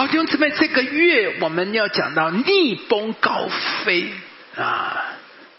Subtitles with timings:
[0.00, 3.50] 好，弟兄姊妹，这个月我们要讲到逆风高
[3.84, 4.10] 飞
[4.56, 4.96] 啊。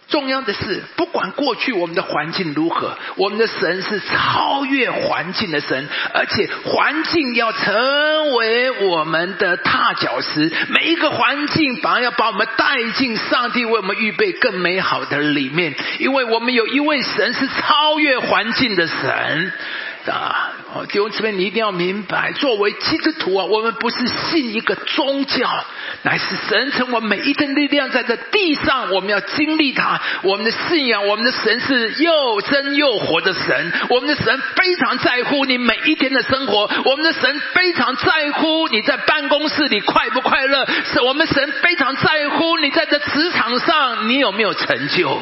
[0.07, 10.51] 重要的是，不管过去我们的环境如何，我们的神是超越环境的神，而且环境要成为我们的踏脚石。
[10.69, 19.53] 每一个环境反而要把我们带进上帝为我们预备更美好的里面，因为我们有一位神是超越环境的神。
[20.07, 25.49] 啊，哦弟兄姊妹，你一定要明白，作为基督徒啊，我们不是信一个宗教，
[26.03, 29.99] 乃是神成我每一天力量，在这地上，我们要经历它。
[30.23, 33.73] 我们的信仰，我们的神是又真又活的神。
[33.89, 40.65] 我们的神非常在乎你每一天的生活，我们的神非常在乎你在办公室里快不快乐。
[40.85, 45.21] 是我们神非常在乎你在这职场上你有没有成就。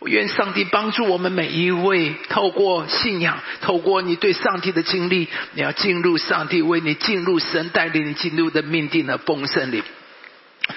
[0.00, 9.82] 我愿上帝帮助我们每一位，透过信仰，透过你对上帝的经历，你要进入上帝为你进入神带领你进入的命定的丰盛里。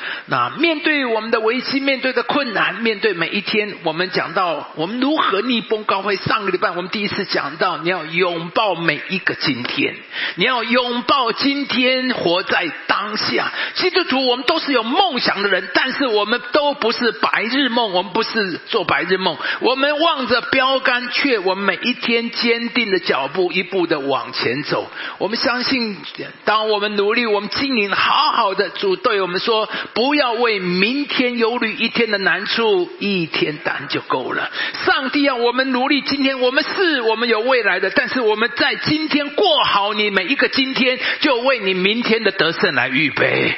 [0.27, 6.15] 那面对我们的危机，面对的困难，面对每一天，我们讲到我们如何逆风高飞。
[6.15, 9.95] 上个礼拜我们第一次讲到，你要拥抱每一个今天，
[10.35, 13.51] 你要拥抱今天，活在当下。
[13.75, 19.37] 基督徒，我们都是有梦想的人，但是我们都不是白日梦，我们不是做白日梦。
[19.59, 24.89] 我们望着标杆，却我们每一天坚定的脚步，一步的往前走。
[25.17, 25.97] 我们相信，
[26.45, 29.67] 当我们努力，我们经营好好的，主对我们说。
[29.93, 34.51] 不要为明天忧虑，一天的难处一天担就够了。
[34.85, 43.55] 上帝要我们努力，今天我们是我们有未来的，但是我们在今天过好你每一个今天，就为你明天的得胜来预备。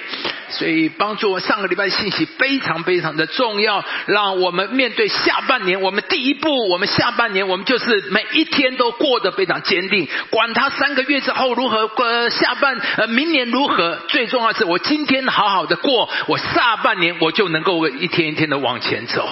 [0.47, 10.07] 所以，帮助我上个礼拜信息非常非常的重要，让我们面对下半年，我们第一步，我们下半年，我们就是每一天都过得非常坚定。
[10.29, 19.27] 管他三个月之后如何，呃，下半呃明年如何，最重要是我今天好好的过，我下半年我就能够一天一天的往前走，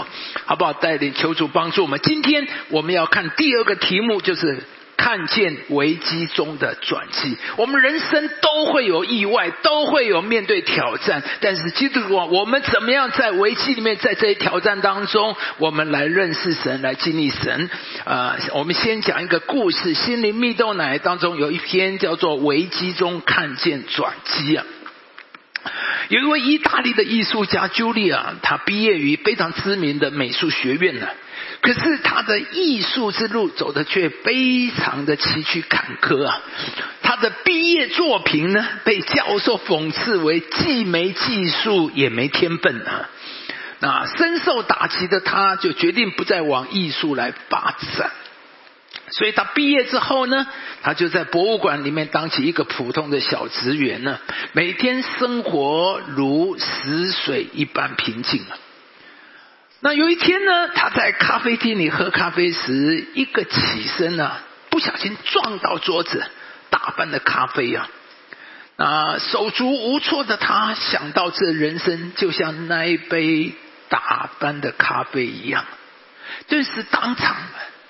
[0.45, 0.73] 好不好？
[0.73, 1.99] 带领求主帮助我们。
[2.03, 4.63] 今天我们要看第二个题目，就是。
[4.95, 11.21] 看见危机中的转机，我们人生都会有意外，都会有面对挑战。
[11.41, 17.69] 但是基督徒，我们怎么样在危机里面，在这些挑战当中，我们来认识神，来经历神？
[18.05, 24.65] 啊，我们先讲一个故事，《心灵蜜豆奶》当中有一篇叫做《危机中看见转机》啊。
[26.09, 31.07] 有一位意大利的艺术家朱莉亚，她毕业于非常知名的美术学院呢。
[31.61, 36.41] 可是他的艺术之路走的却非常的崎岖坎坷啊！
[37.01, 43.09] 他的毕业作品呢，被教授讽刺为既没技术也没天分啊！
[43.79, 48.11] 那深受打击的他，就决定不再往艺术来发展。
[49.09, 50.47] 所以他毕业之后呢，
[50.81, 54.19] 他就在博物馆里面当起一个普通的小职员呢，
[54.53, 58.57] 每天生活如死水一般平静啊！
[59.85, 64.31] 那有一天呢，他在咖啡厅里喝咖啡时，一个起身呢，
[64.69, 66.23] 不小心撞到桌子，
[66.69, 67.89] 打翻了咖啡啊！
[68.77, 73.51] 啊，手足无措的他想到，这人生就像那一杯
[73.89, 75.65] 打翻的咖啡一样，
[76.47, 77.35] 顿时当场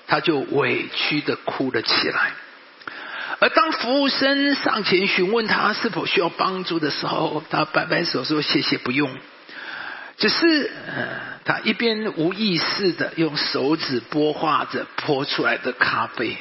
[0.07, 2.31] 他就委屈的哭了起来。
[3.39, 9.15] 而当服务生上前询问他是否需要帮助的时候，他摆摆手说：“谢谢，不用。”
[10.17, 10.71] 只是，
[11.45, 16.37] 他一边无意识的用手指拨画着泼出来的咖啡，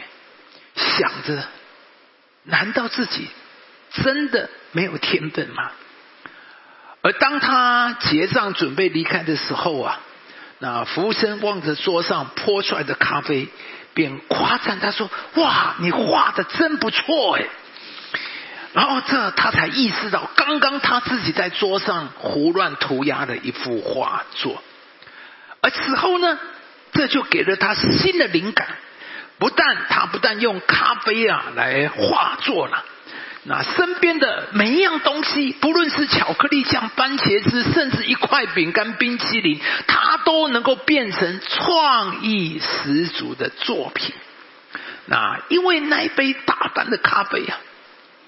[0.74, 1.42] 想着：
[2.44, 3.28] 难道自己
[3.92, 5.70] 真的没有天分吗？
[7.02, 10.00] 而当他结账准备离开的时候啊，
[10.60, 13.48] 那服务生望着桌上泼出来的咖啡，
[13.94, 17.44] 便夸赞他说：“哇，你画的真不错哎！”
[18.72, 24.62] 然后这他才意识到，刚刚他自己在桌上胡乱涂鸦的一幅画作，
[25.62, 26.39] 而此后呢，
[26.93, 28.69] 这就给了他新的灵感。
[29.39, 32.84] 不但他不但用咖啡啊来画作了，
[33.45, 44.15] 那身边的每一样东西，不论是巧克力酱、番茄汁，甚至一块饼干、冰淇淋，他都能够变成创意十足的作品。
[45.06, 47.58] 那因为那一杯打翻的咖啡啊。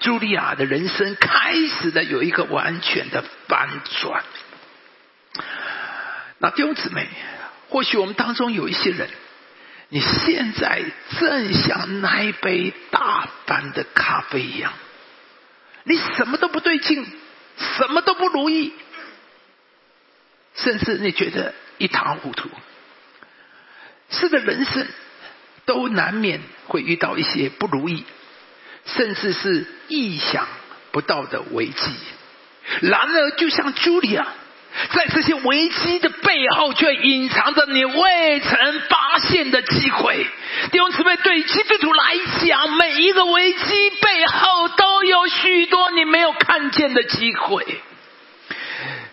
[0.01, 3.69] 茱莉亚的人生开始的有一个完全的反
[4.01, 4.21] 转。
[6.45, 7.07] 那弟兄姊妹，
[7.69, 9.09] 或许我们当中有一些人，
[9.89, 10.83] 你现在
[11.19, 14.71] 正像那一杯大半的咖啡一样，
[15.85, 17.03] 你什么都不对劲，
[17.57, 18.73] 什么都不如意，
[20.53, 22.47] 甚至你觉得一塌糊涂。
[24.11, 24.87] 是的，人生
[25.65, 28.05] 都难免会遇到一些不如意。
[28.85, 30.47] 甚至是意想
[30.91, 31.91] 不到的危机。
[32.81, 34.27] 然而，就像茱莉亚，
[34.91, 40.25] 在这些危机的背后，却隐藏着你未曾发现的机会。
[40.71, 47.65] 弟兄姊妹，对基督徒来讲，每一个危机背后都有许多你没有看见的机会。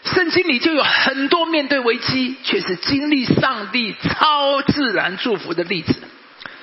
[0.05, 5.95] 圣经里就有很多面对危机却是经历上帝超自然祝福的例子。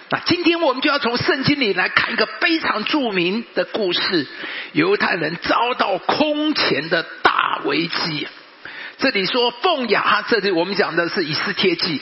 [0.10, 4.28] 那今天我们就要从圣经里来看一个非常著名的故事：
[4.74, 8.28] 犹太人遭到空前的大危机。
[9.00, 12.01] 这里说凤雅，这里我们讲的是以斯帖记。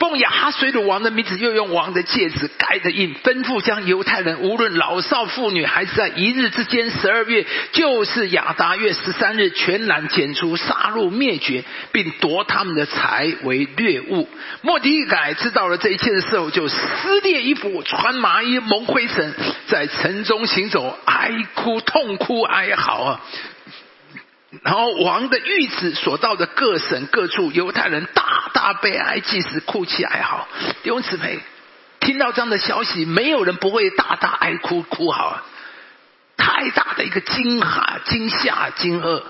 [0.00, 11.62] 奉亚哈水鲁王的名字，又用王的戒指盖的印，吩咐将犹太人无论老少妇女，还是在一日之间，十二月就是亚达月十三日，全然剪除、杀戮、灭绝，
[11.92, 14.28] 并夺他们的财为掠物。
[14.62, 19.34] 莫迪一改知道了这一切的时候，就撕裂衣服，穿麻衣，蒙灰尘，
[19.68, 23.20] 在城中行走，哀哭、痛哭、哀嚎啊！
[24.62, 30.48] 然后王的御旨所到的各省各处，犹太人大大悲哀，即使哭泣哀嚎。
[30.82, 31.38] 弟兄姊妹，
[32.00, 35.40] 听到这样的消息，没有人不会大大哀哭哭嚎。
[36.36, 39.22] 太大的一个惊吓、惊吓、惊愕。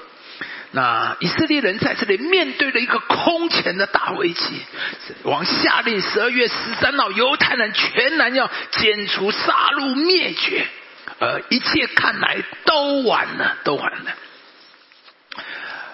[0.70, 4.62] 那以色列人在这里面对了一个空前的大危机，
[5.24, 10.66] 王下令十二月十三号，犹太人全然要剪除、杀戮、灭绝，
[11.18, 14.12] 呃，一切看来都完了，都完了。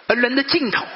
[0.07, 0.87] 而人的尽头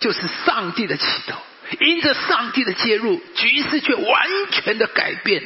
[0.00, 1.38] 就是上帝的起头，
[1.80, 5.42] 因着上帝的介入，局势却完全的改变。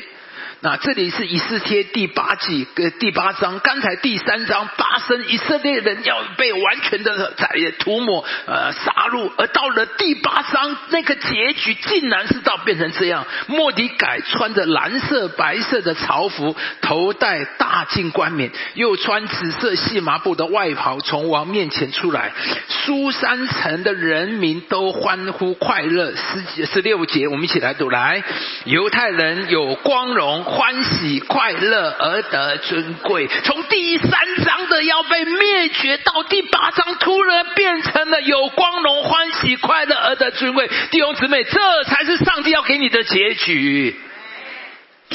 [0.60, 22.32] 那这里是以斯帖第八季跟第八章，刚才第三章发生以色列人要被完全的在涂抹呃杀戮，而到了第八章那个结局竟然是到变成这样：莫迪改穿着蓝色白色的朝服，头戴大金冠冕，又穿紫色细麻布的外袍，从王面前出来。
[22.66, 26.12] 苏三城的人民都欢呼快乐。
[26.16, 28.25] 十几十六节，我们一起来读来：
[28.64, 30.48] 犹太人有光荣。
[30.49, 34.11] 欢喜快乐而得尊贵，从第三
[34.45, 40.69] 章的要被灭绝，到第八章突然变成了有光荣、欢喜快乐而得尊贵。
[40.91, 43.95] 弟兄姊妹，这才是上帝要给你的结局。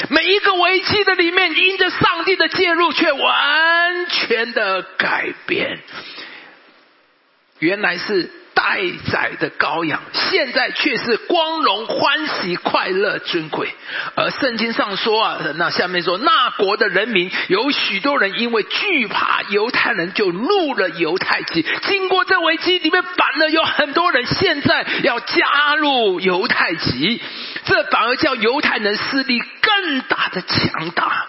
[0.08, 5.80] 每一个危机的里面，因着上帝的介入，却完全的改变。
[7.58, 8.30] 原来是。
[8.54, 8.80] 待
[9.10, 13.74] 宰的羔羊，现在却是光荣、欢喜、快乐、尊贵。
[14.14, 21.66] 而圣经上说啊，那下面说，那国的人民有许多人因为惧怕犹太人，就入了犹太籍。
[21.82, 27.20] 经过这危机里面，反而有很多人现在要加入犹太籍，
[27.64, 31.26] 这反而叫犹太人势力更大的强大。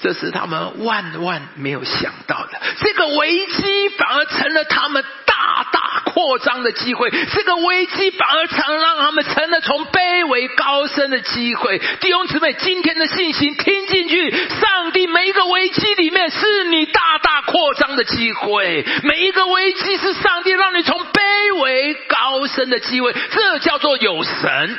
[0.00, 2.60] 这是他们万万没有想到的。
[2.78, 5.04] 这个危机反而成了他们。
[5.40, 11.78] 大大扩张的机会，这个危机反而常让他们成了从卑微高升的机会。
[11.78, 23.14] 弟兄姊妹，今天的信心听进去，上帝每一个危机里面是你大大扩张的机会，每一个危机是上帝让你从卑微高升的机会。
[23.30, 24.78] 这叫做有神，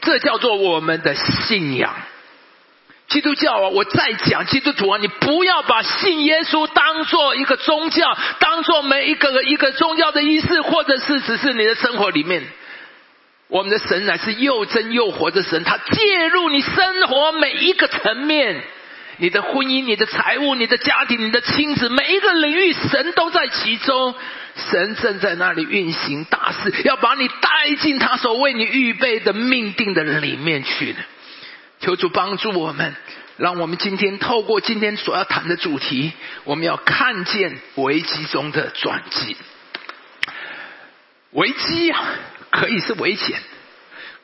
[0.00, 1.94] 这叫做我们的信仰。
[3.08, 12.42] 基督教啊，我再讲基督徒啊，你不要把信耶稣当做一个宗教，当做每一个一个宗教的仪式，或者是只是你的生活里面。
[13.48, 18.62] 我们的神乃是又真又活的神，他介入你生活每一个层面，
[19.18, 24.14] 你的婚姻、你的财务、你的家庭、你的亲子，每一个领域，神都在其中。
[24.56, 31.00] 神正在那里运行大事，要把你带进他所为你预备的命定的里面去的。
[31.84, 32.96] 求主帮助我们，
[33.36, 36.12] 让我们今天透过今天所要谈的主题，
[36.44, 39.36] 我们要看见危机中的转机。
[41.32, 42.02] 危机啊，
[42.48, 43.38] 可以是危险，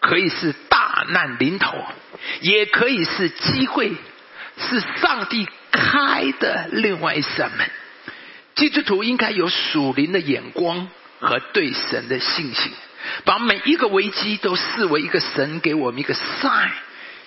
[0.00, 1.76] 可以是大难临头，
[2.40, 3.93] 也可以是机会，
[4.57, 7.71] 是上帝开的另外一扇门。
[8.55, 10.88] 基督徒应该有属灵的眼光
[11.19, 12.73] 和对神的信心，
[13.26, 16.71] 把每一个危机都视为一个神给我们一个 sign。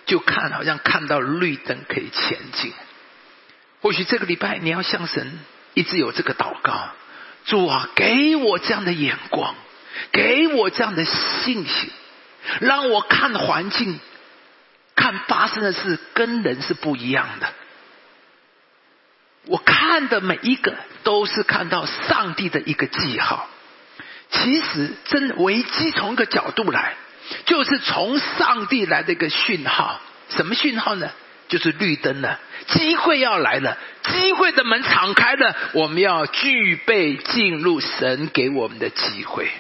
[0.06, 2.74] 就看，好像看到绿灯可以前进。
[3.82, 5.40] 或许这个礼拜你要向神
[5.74, 6.90] 一直有这个祷告：
[7.46, 9.56] 主啊，给我这样的眼光，
[10.12, 11.92] 给我这样的信心，
[12.60, 14.00] 让我看环境、
[14.96, 17.54] 看发生的事跟人是不一样的。
[19.46, 23.50] 我看的每一个都是看到上帝的一个记号。
[24.30, 26.96] 其实，真危机从一个角度来。
[27.46, 30.00] 就是从上帝来的一个讯号，
[30.30, 31.10] 什么讯号呢？
[31.50, 39.52] 就是绿灯了，机会要来了，机会的门敞开了，我们要具备进入神给我们的机会。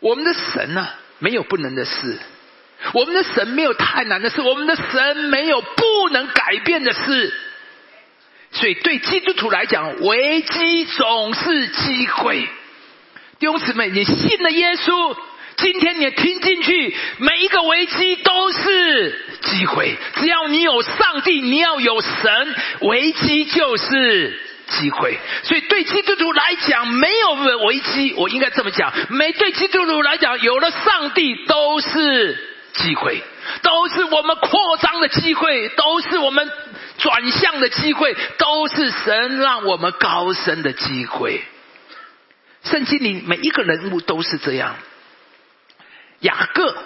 [0.00, 2.18] 我们的神呢，没有不能的事；
[2.92, 7.34] 我们的神没有太难的事；我们的神没有不能改变的事。
[8.50, 12.48] 所以，对基督徒来讲，危机总是机会。
[13.38, 15.16] 弟兄姊妹，你信了耶稣，
[15.58, 19.96] 今天你听进去，每一个危机都是机会。
[20.14, 25.18] 只要你有上帝，你要有神，危机就是机会。
[25.42, 27.32] 所以，对基督徒来讲，没有
[27.66, 32.38] 危机，我应该这么讲：每对基督徒来讲，有了上帝都是
[32.74, 33.22] 机会，
[33.62, 36.50] 都是我们扩张的机会，都是我们。
[37.00, 41.44] 转向的机会都是神让我们高升的机会。
[42.64, 44.74] 圣经里每一个人物都是这样。
[46.20, 46.76] 雅各。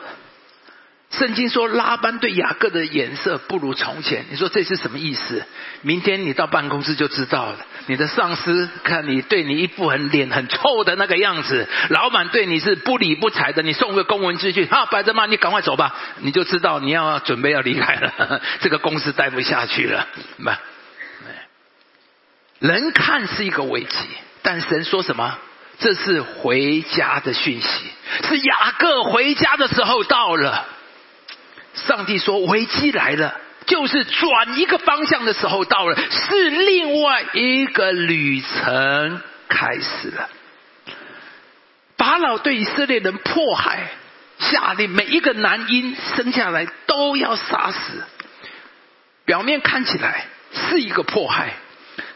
[1.11, 5.45] 圣经说拉班对雅各的颜色不如从前，你说这是什么意思？
[5.83, 7.59] 明天你到办公室就知道了。
[7.87, 20.09] 你的上司看你对你一副很脸很臭的那个样子，老板对你是不理不睬的，你送个公文出去，啊，白着骂你赶快走吧，你就知道你要准备要离开了， 这个公司待不下去了。
[20.43, 20.59] 吧？
[22.59, 23.99] 人看是一个危机，
[24.41, 25.37] 但神说什么？
[25.79, 27.69] 这是回家的讯息，
[28.29, 30.67] 是雅各回家的时候到了。
[31.75, 40.29] 上帝说：“危机来了，就是转一个方向的时候到了，是另外一个旅程开始了。”
[41.97, 43.89] 法老对以色列人迫害，
[44.39, 48.05] 下令每一个男婴生下来都要杀死。
[49.25, 51.55] 表面看起来是一个迫害，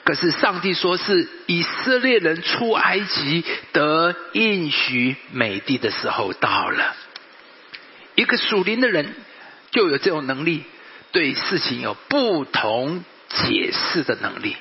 [0.07, 6.97] 可是上帝说是以色列人出埃及得应许美地的时候到了。
[8.15, 9.15] 一个属灵的人。
[9.73, 10.63] 就有这种能力，
[11.13, 14.57] 对事情有不同解释的能力。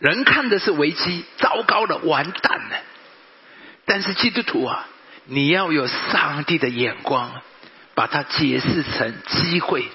[0.00, 2.80] 人看的是危机，糟糕了，完蛋了。
[3.84, 4.88] 但是基督徒啊，
[5.26, 7.42] 你要有上帝的眼光，
[7.94, 9.86] 把它解释成机会，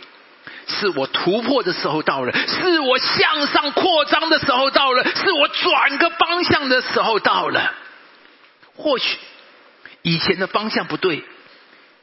[0.71, 7.73] 是我突破的时候到了，是我向上扩张的时候到了，是我转个方向的时候到了。
[8.75, 9.17] 或许
[10.01, 11.23] 以前的方向不对，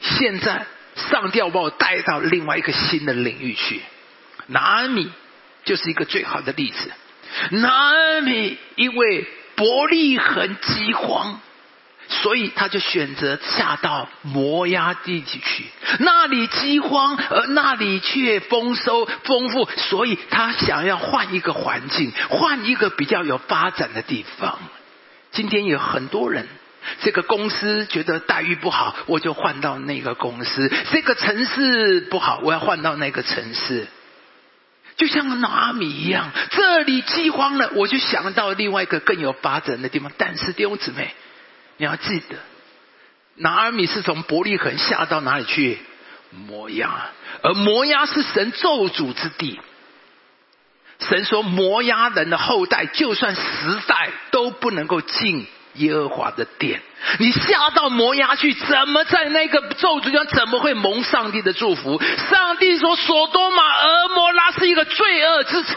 [0.01, 0.67] 现在。
[1.13, 3.81] 上帝要把我带到另外一个新的领域去，
[4.49, 5.09] 拿阿米
[5.65, 6.91] 就是一个最好的例子。
[7.51, 11.41] 拿阿米因为伯利恒饥荒，
[12.09, 15.65] 所以他就选择下到摩崖地区去。
[16.00, 24.59] 那里饥荒，而那里却丰收丰富，所以他想要换一个环境，换一个比较有发展的地方。
[25.31, 26.49] 今天有很多人。
[27.00, 33.87] 这个公司觉得待遇不好，我就换到那个公司；这个城市不好，我要换到那个城市。
[34.97, 40.11] 就像拿米一样，这里饥荒了，我就想到另外一个更有发展的地方。
[40.17, 41.15] 但是弟兄姊妹，
[41.79, 42.37] 你要记得，
[43.37, 45.79] 拿阿米是从伯利恒下到哪里去？
[46.31, 47.09] 摩押，
[47.43, 49.59] 而摩押是神咒诅之地。
[50.99, 53.43] 神说，摩押人的后代，就算十
[53.87, 55.47] 代都不能够进。
[55.75, 56.81] 耶和华的殿，
[57.21, 62.03] 你下到摩押去，怎么在那个咒诅中怎么会蒙上帝的祝福？
[62.29, 65.77] 上帝说：“索多玛、俄摩拉是一个罪恶之城。”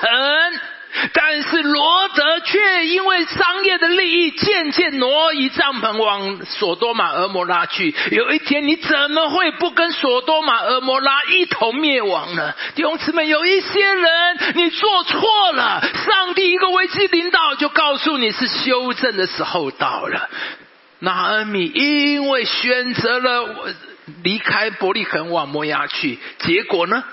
[1.13, 7.93] 但是罗德却因为商业的利益，渐渐挪移帐篷往索多玛、俄摩拉去。
[8.11, 12.53] 有一天，你怎么会不跟索多玛、俄摩拉一同灭亡呢？
[12.75, 20.29] 弟兄姊妹，有一些人你做错了，上帝一个危机领导就告诉你是修正的时候到了。
[20.99, 23.73] 拿恩米因为选择了
[24.23, 27.03] 离开伯利恒往摩押去，结果呢？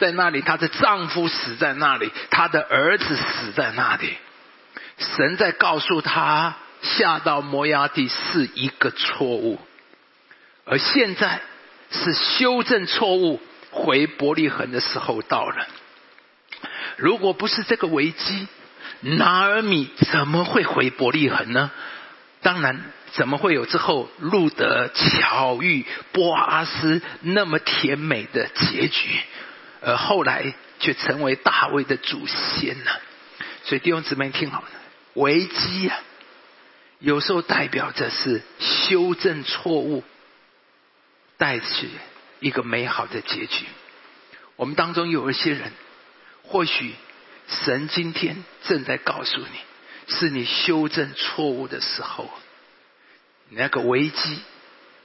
[0.00, 4.16] 在那里，她的丈夫死在那里，她的儿子死在那里。
[4.98, 9.60] 神在告诉她，下到摩崖地是一个错误，
[10.64, 11.40] 而现在
[11.90, 13.40] 是修正错误，
[13.70, 15.66] 回伯利恒的时候到了。
[16.96, 18.48] 如果不是这个危机，
[19.00, 21.70] 拿尔米怎么会回伯利恒呢？
[22.42, 29.20] 当然，怎么会有之后路德巧遇波阿斯那么甜美的结局？
[29.82, 32.90] 而后来却成为大卫的祖先呢？
[33.64, 34.68] 所以弟兄姊妹听好了，
[35.14, 35.98] 危机啊，
[36.98, 40.02] 有时候代表着是修正错误，
[41.36, 41.88] 带去
[42.40, 43.66] 一个美好的结局。
[44.56, 45.72] 我们当中有一些人，
[46.42, 46.94] 或许
[47.48, 52.30] 神今天正在告诉你，是你修正错误的时候，
[53.50, 54.38] 那个危机。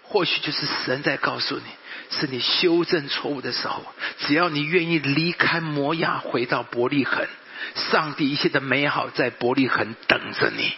[0.08, 1.64] 或许就是神在告诉你，
[2.12, 3.84] 是你修正错误的时候。
[4.20, 7.28] 只要你愿意离开摩押，回到伯利恒，
[7.76, 10.74] 上帝一切的美好在伯利恒等着你，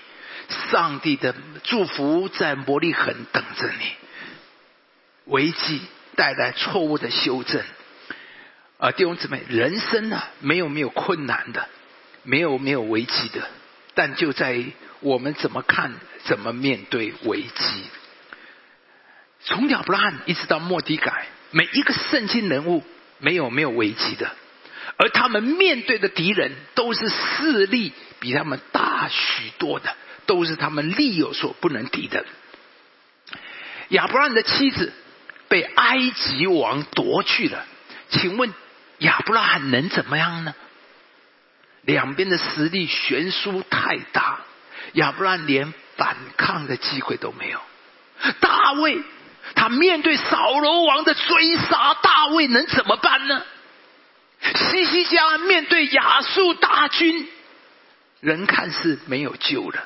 [0.71, 3.91] 上帝的祝福在伯利恒等着你。
[5.25, 5.81] 危机
[6.15, 7.61] 带来错误的修正，
[8.77, 11.67] 啊，弟兄姊妹，人生啊，没有没有困难的，
[12.23, 13.47] 没有没有危机的，
[13.93, 15.93] 但就在于我们怎么看，
[16.23, 17.83] 怎么面对危机。
[19.47, 22.83] 从亚伯拉罕一直到莫迪改，每一个圣经人物
[23.19, 24.29] 没有没有危机的。
[24.97, 32.25] 而他们面对的敌人都是势力比他们大许多的，都是他们力有所不能敌的。
[33.89, 34.91] 亚伯拉罕的妻子
[35.47, 37.65] 被埃及王夺去了，
[38.09, 38.53] 请问
[38.97, 40.53] 亚伯拉罕能怎么样呢？
[41.83, 44.41] 两边的实力悬殊太大，
[44.91, 47.61] 亚伯拉罕连反抗的机会都没有。
[48.41, 48.99] 大卫
[49.57, 53.41] 他面对扫罗王的追杀，大卫能怎么办呢？
[54.53, 57.27] 西西家面对亚述大军，
[58.19, 59.83] 人看是没有救了，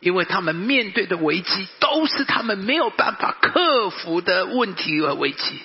[0.00, 5.60] 因为他们面对的危机都是他们没有办法克服的问题和危机，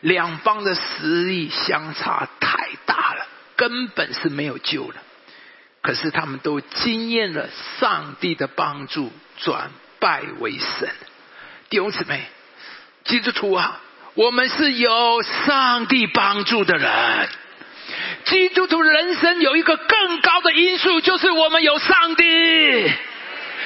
[0.00, 3.26] 两方的实力相差太大了，
[3.56, 4.94] 根本是没有救了。
[5.82, 7.48] 可是他们都经验了
[7.80, 10.88] 上帝的帮助，转败为胜。
[11.68, 12.24] 弟兄姊妹，
[13.04, 13.80] 基督徒啊！
[14.14, 17.28] 我们是有上帝帮助的人。
[18.24, 22.92] 基督徒人生有一个更高的因素，就是我们有上帝。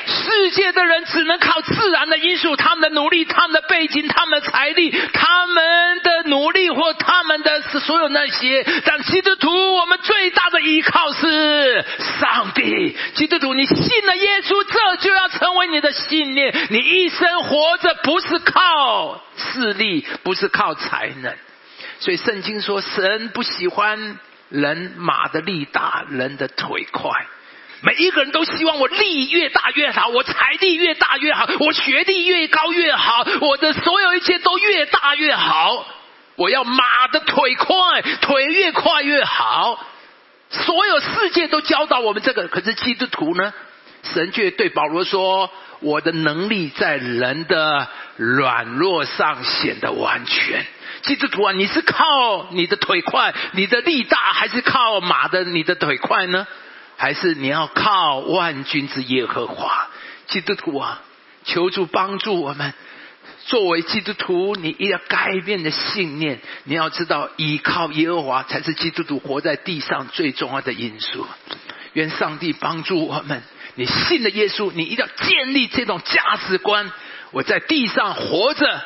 [0.06, 8.64] 世界的人只能靠自然的因素，他们的努力、他们的背景、他们的财力、他们的努力或他们的所有那些。
[8.84, 11.84] 但基督徒，我们最大的依靠是
[12.20, 12.96] 上帝。
[13.14, 16.54] 基督徒，你信了耶稣，这就要成为你的信念。
[16.70, 21.34] 你一生活着不是靠势力，不是靠才能。
[21.98, 27.10] 所以圣经说，神不喜欢人马的力大，人的腿快。
[27.83, 35.86] 每一个人都希望我力越大越好，我财力越大越好，我学历越高越好，我的所有一切都越大越好。
[36.36, 39.84] 我要马的腿快，腿越快越好。
[40.50, 43.52] 所有世界都教导我们这个，可是基督徒呢？
[44.15, 50.65] 神却对保罗说：“我的能力在人的软弱上显得完全。”
[51.02, 56.47] 基督徒啊，你是靠你的腿快，你的力大，还是靠马的你的腿快呢？
[56.97, 59.89] 还是你要靠万军之耶和华，
[60.28, 61.02] 基督徒啊，
[61.45, 62.73] 求助帮助我们。
[63.45, 71.26] 作为基督徒，你一定要改变的信念，你要知道，依靠耶和华才是基督徒活在地上最重要的因素。
[71.93, 73.43] 愿上帝帮助我们。
[73.76, 76.91] 你信了耶稣，你一定要建立这种价值观。
[77.30, 78.82] 我在地上活着，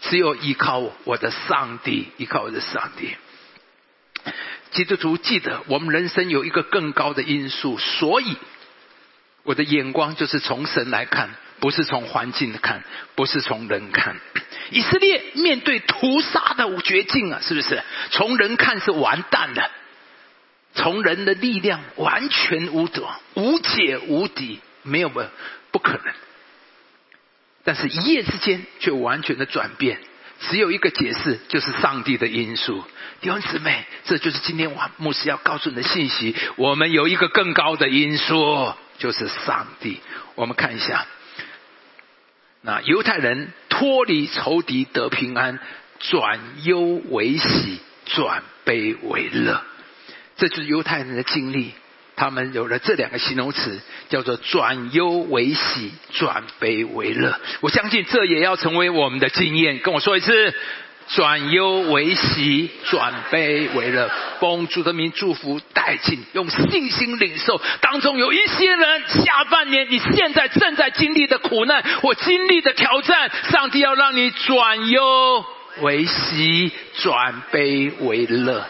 [0.00, 3.14] 只有依靠我的上帝，依靠我的上帝。
[4.72, 8.36] 基督徒记得，我们人生有一个更高的因素，所以
[9.42, 14.16] 我的眼光就是从神来看，不是从环境看，不是从人看。
[14.70, 17.82] 以色列面对屠杀的绝境啊，是不是？
[18.10, 19.70] 从人看是完蛋的，
[20.74, 23.04] 从人的力量完全无得、
[23.34, 25.22] 无解、无敌，没有不
[25.72, 26.14] 不可能。
[27.64, 30.00] 但是，一夜之间却完全的转变。
[30.40, 32.82] 只有一个解释，就是上帝的因素。
[33.20, 36.34] 弟兄姊妹，这就是今天我牧师要告诉你的信息。
[36.56, 40.00] 我们有一个更高的因素，就是上帝。
[40.36, 41.06] 我们看一下，
[42.62, 45.58] 那犹太人脱离仇敌得平安，
[45.98, 49.62] 转忧为喜，转悲为乐，
[50.36, 51.74] 这就是犹太人的经历。
[52.20, 53.80] 他们有了这两个形容词，
[54.10, 57.40] 叫做转忧为喜，转悲为乐。
[57.62, 59.78] 我相信这也要成为我们的经验。
[59.78, 60.54] 跟我说一次：
[61.08, 64.10] 转忧为喜，转悲为乐。
[64.38, 67.58] 奉主的名祝福带进，用信心领受。
[67.80, 75.42] 当中有一些人，下半年你现在正在经历的苦难或经历的挑战，上帝要让你转忧
[75.80, 78.66] 为喜，转悲为乐。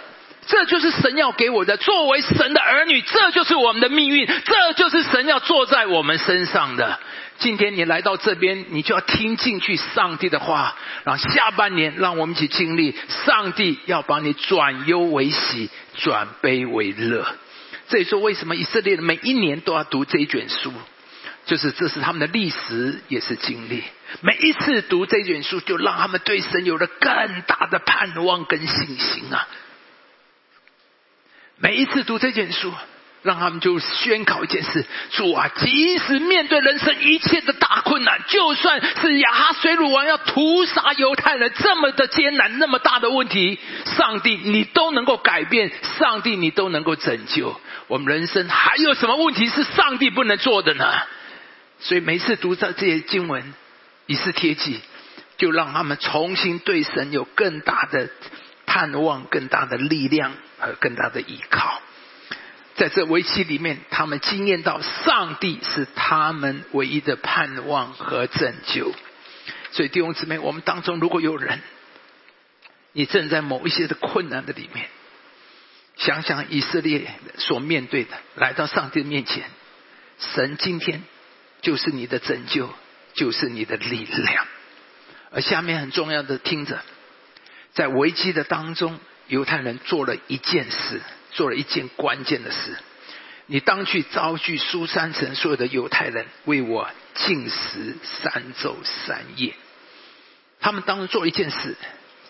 [0.51, 6.99] 这就是神要给我的，作为神的儿女，这就是我们的命运，这就是神要坐在我们身上的。
[7.39, 17.25] 今天你来到这边，你就要听进去上帝的话，然后下半年让我们一起经历，上帝要把你转忧为喜，转悲为乐。
[17.89, 20.73] 这也是为什么以色列的每一年都要读这一卷书，
[21.47, 23.85] 就是这是他们的历史，也是经历。
[24.21, 29.47] 每一次读这卷书，就让他们对神有了更大的盼望跟信心啊。
[31.63, 32.73] 每一次读这卷书，
[33.23, 47.61] 让他们就宣告一件事：主啊，即使面对人生一切的大困难，就算是亚哈水鲁王要屠杀犹太人这么的艰难、那么大的问题，上帝你都能够改变，上帝你都能够拯救。
[47.89, 50.91] 我们人生还有什么问题是上帝不能做的呢？
[51.79, 53.53] 所以每次读到这些经文，
[54.07, 54.81] 以示贴记，
[55.37, 58.09] 就让他们重新对神有更大的
[58.65, 61.81] 盼望、更大的力量和更大的依靠。
[62.77, 68.95] 在这危机里面，他们惊艳到上帝是他们唯一的盼望和拯救。
[69.73, 71.61] 所以弟兄姊妹，我们当中如果有人，
[72.93, 74.89] 你正在某一些的困难的里面，
[75.97, 79.45] 想想以色列所面对的，来到上帝面前，
[80.19, 81.03] 神今天
[81.61, 82.73] 就是你的拯救，
[83.15, 84.47] 就是你的力量。
[85.33, 86.81] 而下面很重要的，听着，
[87.75, 88.99] 在危机的当中，
[89.31, 91.01] 犹太人做了一件事。
[91.33, 92.77] 做了一件关键的事，
[93.47, 99.55] 你当去招聚苏三城所有的犹太人为我进食三昼三夜。
[100.59, 101.77] 他们当时做一件事，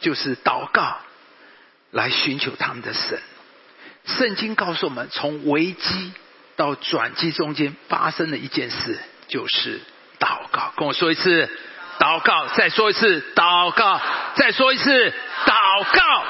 [0.02, 0.98] 就是祷告
[1.90, 3.18] 来寻求他们的神。
[4.04, 6.12] 圣经告诉我们，从危机
[6.56, 9.80] 到转机中间发生的一件事，就是
[10.18, 10.74] 祷告。
[10.76, 11.48] 跟我说一次，
[11.98, 13.98] 祷告；再说一次，祷告；
[14.36, 15.14] 再说一次，
[15.46, 16.26] 祷告。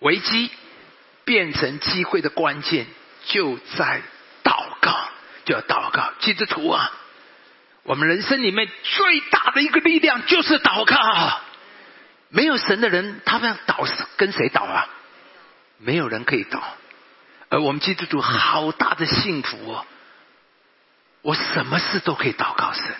[0.00, 0.50] 危机。
[1.24, 2.86] 变成机会的关键
[3.26, 4.00] 就在
[4.42, 5.10] 祷告，
[5.44, 6.10] 就要祷告。
[6.20, 6.90] 基督徒啊，
[7.82, 11.40] 我们人生里面最大的一个力量就是祷告。
[12.30, 14.88] 没有神的人，他们要祷跟谁祷啊？
[15.76, 16.62] 没有人可以祷。
[17.50, 19.84] 而我们基督徒好大的幸福哦！
[21.20, 22.96] 我什么事都可以祷告神，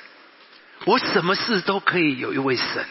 [0.84, 2.84] 我什么事都可以有一位神。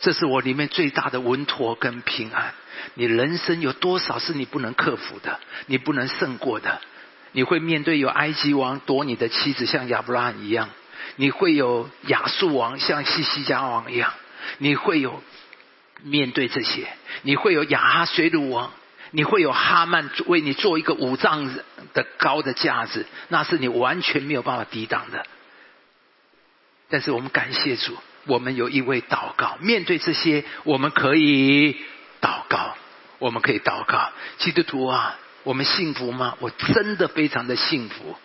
[0.00, 2.52] 这是我里面最大的稳妥跟平安。
[2.94, 5.40] 你人生有多少是你不能克服的？
[5.66, 6.80] 你不能胜过的？
[7.32, 10.68] 你会面对有埃及王夺你的妻子，像亚伯拉罕一样；
[11.16, 14.10] 你会有亚述王，像西西家王一样；
[14.58, 15.22] 你会有
[16.02, 16.86] 面对这些，
[17.22, 18.72] 你会有亚哈水鲁王，
[19.10, 21.52] 你会有哈曼为你做一个五丈
[21.92, 25.24] 的高的架子，那是你完全没有办法抵挡的。
[26.90, 27.96] 但是我们感谢主。
[28.26, 31.74] 我们有一位祷告，面对这些，我们可以
[32.20, 32.76] 祷告，
[33.18, 34.10] 我们可以祷告。
[34.38, 36.36] 基督徒啊，我们幸福吗？
[36.40, 38.16] 我真的非常的幸福。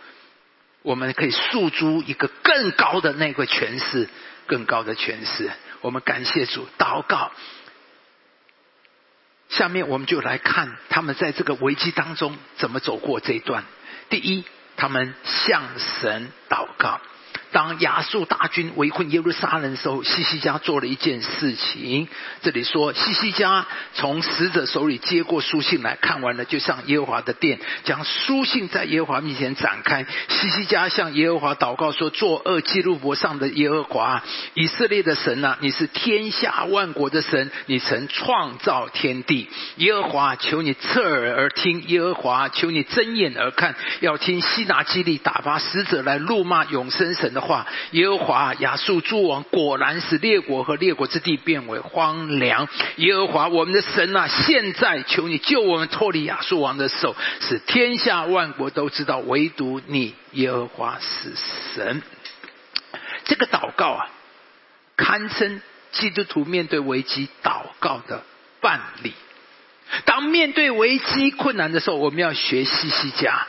[0.81, 4.07] 我们可以诉诸一个更高的那个诠释，
[4.47, 5.51] 更高的诠释。
[5.81, 7.31] 我们感谢主，祷告。
[9.49, 13.65] 下面我们就来看他们在这个危机当中怎么走过这一段。
[14.09, 14.45] 第一，
[14.77, 17.01] 他们向神祷告。
[17.51, 22.07] 当亚述大军围困耶路撒冷的时候，西西家做了一件事情。
[22.41, 30.05] 这里说，西西家从使者手里接过书信来看完了，就上耶和华的殿，将书信在耶和华面前展开。
[30.27, 39.49] 西西家向耶和华祷告说：“作恶记录簿上的耶和华，以色列的神啊，你是天下万国的神，你曾创造天地。
[39.77, 52.67] 耶和华，求你侧耳而听；耶和华，求你睁眼而看，要听希拿基利打发使者来怒骂永生神的。”话，耶和华亚述诸王果然使列国和列国之地变为荒凉。
[52.97, 61.33] 耶和华我们的神啊，现在求你救我们脱离亚述王的手，使天下万国都知道，唯独你耶和华是
[61.73, 62.01] 神。
[63.25, 64.09] 这个祷告啊，
[64.95, 68.23] 堪称基督徒面对危机祷告的
[68.61, 69.13] 范例。
[70.05, 73.47] 当面对危机困难的时候，我们要学西西家。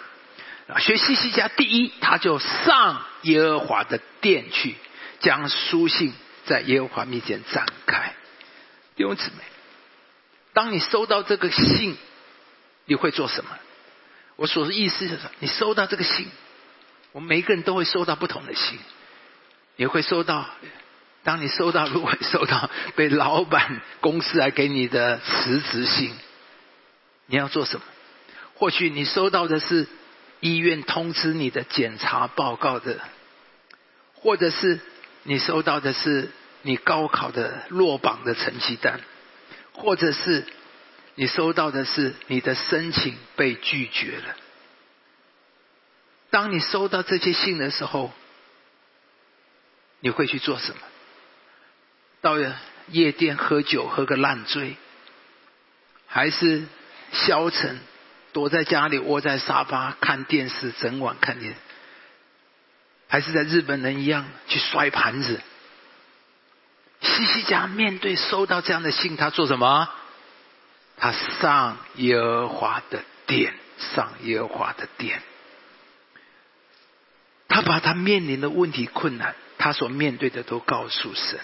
[0.79, 4.77] 学西西家，第一，他就上耶和华的殿去，
[5.19, 6.13] 将书信
[6.45, 8.15] 在耶和华面前展开。
[8.95, 9.43] 弟兄姊妹，
[10.53, 11.97] 当你收到这个信，
[12.85, 13.51] 你会做什么？
[14.37, 16.29] 我所的意思就是，你收到这个信，
[17.13, 18.79] 我们每一个人都会收到不同的信。
[19.77, 20.47] 你会收到，
[21.25, 26.13] 当你收到，如果收到被老板公司来给你的辞职信，
[27.27, 27.83] 你要做什么？
[28.55, 29.89] 或许你收到的是。
[30.41, 32.99] 医院通知你的检查报告的，
[34.15, 34.81] 或者是
[35.23, 36.31] 你收到的是
[36.63, 39.01] 你高考的落榜的成绩单，
[39.73, 40.47] 或者是
[41.15, 44.37] 你收到的是你的申请被拒绝了。
[46.31, 48.13] 当你收到这些信的时候，
[50.01, 50.81] 你会去做什么？
[52.23, 52.37] 到
[52.89, 54.77] 夜店喝酒喝个烂醉，
[56.07, 56.65] 还是
[57.13, 57.79] 消沉？
[58.33, 61.59] 躲在家里，窝在沙发看电视，整晚看电视，
[63.09, 65.41] 还是在日本人一样去摔盘子。
[67.01, 69.89] 西西家面对收到这样的信，他做什么？
[70.97, 75.23] 他上耶和华的殿，上耶和华的殿。
[77.49, 81.41] 他把他面临的问题、困难，他所面对的都告诉神。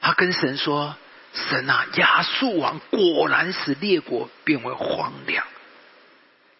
[0.00, 0.96] 他跟神说
[1.34, 5.44] ：“神啊，亚述王果然使列国变为荒凉。”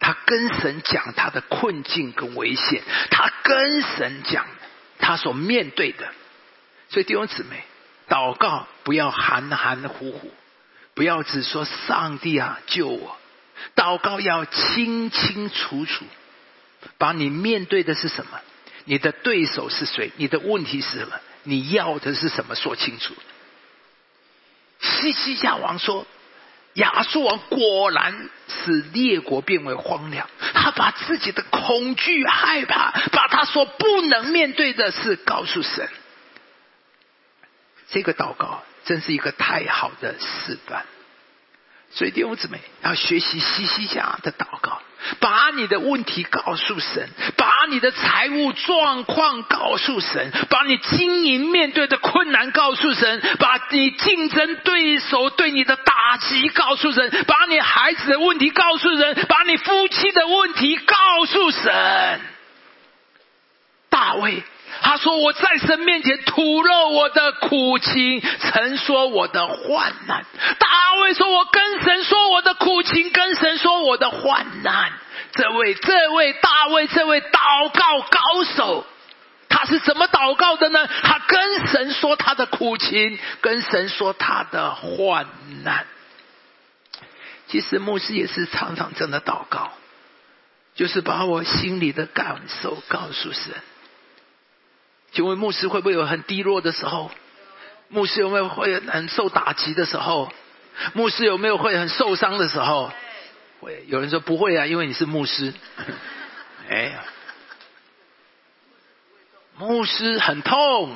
[0.06, 4.46] 他跟神讲他的困境跟危险，他跟神讲
[5.00, 6.06] 他所面对的。
[6.88, 7.64] 所以弟兄姊妹，
[8.08, 10.32] 祷告不要含含糊糊，
[10.94, 13.18] 不要只说上帝啊救我。
[13.74, 16.04] 祷告要清清楚楚，
[16.98, 18.40] 把你面对的是什么。
[18.84, 20.12] 你的对手是谁？
[20.18, 21.18] 你的问题是什么？
[21.42, 22.54] 你要的是什么？
[22.54, 23.12] 说清楚。
[24.78, 26.06] 西西夏王说
[26.76, 30.26] ：“亚述王果然使列国变为荒凉。
[30.54, 35.88] 他把自己的恐惧、害怕，把他所不能面对的事告诉神。
[37.88, 40.86] 这个祷告真是一个太好的示范。”
[41.92, 44.82] 所以弟兄姊妹要学习西西家的祷告，
[45.20, 62.20] 把你的问题告诉神，把你的财务状况告诉神，把你经营面对的困难告诉神，把你竞争对手对你的打击告诉神，把你孩子的问题告诉神，把你夫妻的问题告诉神。
[63.88, 64.42] 大卫。
[64.82, 70.24] 他说：“我在神面前吐露我的苦情，曾说我的患难。”
[70.58, 74.92] 大卫说：“我跟神说我的苦情，跟神说我的患难。”
[75.32, 78.86] 这位这位大卫，这位祷告高手，
[79.48, 80.86] 他是怎么祷告的呢？
[80.86, 85.26] 他跟神说他的苦情，跟神说他的患
[85.62, 85.86] 难。
[87.48, 89.72] 其实牧师也是常常这样的祷告，
[90.74, 93.52] 就是把我心里的感受告诉神。
[95.16, 97.10] 请问牧师会不会有很低落的时候？
[97.88, 100.30] 牧师有没有会很受打击的时候？
[100.92, 102.92] 牧师有没有会很受伤的时候？
[103.60, 105.54] 会有人说不会啊，因为你是牧师。
[106.68, 106.98] 哎，
[109.56, 110.94] 牧师很痛，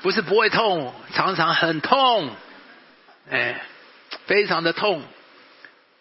[0.00, 2.30] 不是不会痛，常常很痛，
[3.30, 3.60] 哎，
[4.24, 5.02] 非常的痛，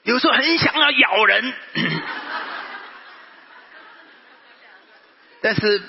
[0.04, 1.54] 有时候很想要咬人，
[5.44, 5.82] 但是。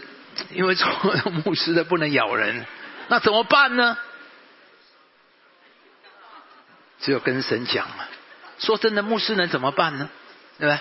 [0.50, 0.88] 因为做
[1.44, 2.64] 牧师的不能咬人，
[3.08, 3.96] 那怎么办呢？
[7.00, 8.04] 只有跟神讲嘛。
[8.58, 10.08] 说真的，牧师能怎么办呢？
[10.58, 10.80] 对不对？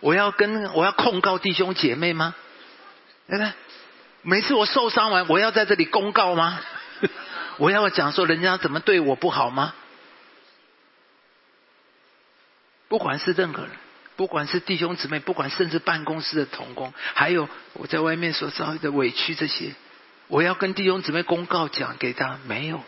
[0.00, 2.34] 我要跟我要控告弟兄姐妹吗？
[3.28, 3.52] 对不对？
[4.22, 6.60] 每次我受伤完，我要在这里公告吗？
[7.58, 9.74] 我要讲说人家怎么对我不好吗？
[12.88, 13.70] 不管是任何人。
[14.16, 19.74] 不管是弟兄姊妹，不管甚至办公室的同工，还有我在外面所遭遇的委屈，这些，
[20.28, 22.82] 我要跟弟兄姊妹公告讲给他没有。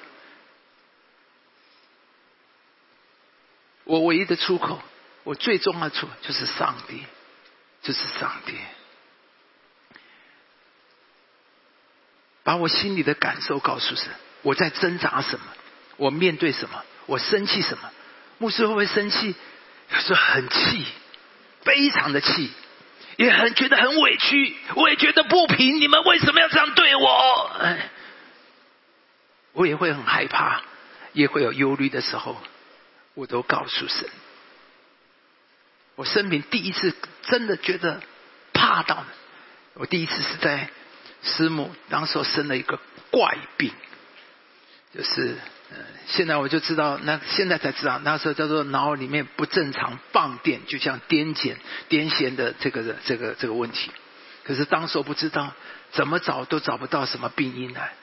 [3.84, 4.80] 我唯一的出口，
[5.24, 7.04] 我最重要的出口就是上帝，
[7.82, 8.54] 就是上帝，
[12.44, 14.12] 把我心里的感受告诉神，
[14.42, 15.46] 我在挣扎什么，
[15.96, 17.90] 我面对什么，我生气什么。
[18.38, 19.34] 牧师会不会生气？
[19.90, 20.84] 有时候很气。
[21.66, 22.50] 非常的气，
[23.16, 25.81] 也很觉得很委屈，我也觉得不平。
[25.81, 27.50] 你们为什么要这样对我？
[27.61, 27.90] 哎，
[29.52, 30.62] 我也会很害怕，
[31.12, 32.40] 也会有忧虑的时候，
[33.14, 34.09] 我都告诉神。
[35.96, 38.00] 我生平第一次真的觉得
[38.52, 39.05] 怕到，
[39.74, 40.70] 我第一次是在
[41.22, 42.79] 师母当时生了一个
[43.11, 43.72] 怪病，
[44.94, 45.37] 就是。
[46.07, 51.57] 现在我就知道，那现在才知道，那时候叫做脑里面不正常放电，就像癫痫、
[51.88, 53.90] 癫痫的这个这个这个问题。
[54.44, 55.52] 可是当时我不知道，
[55.90, 57.94] 怎么找都找不到什么病因来，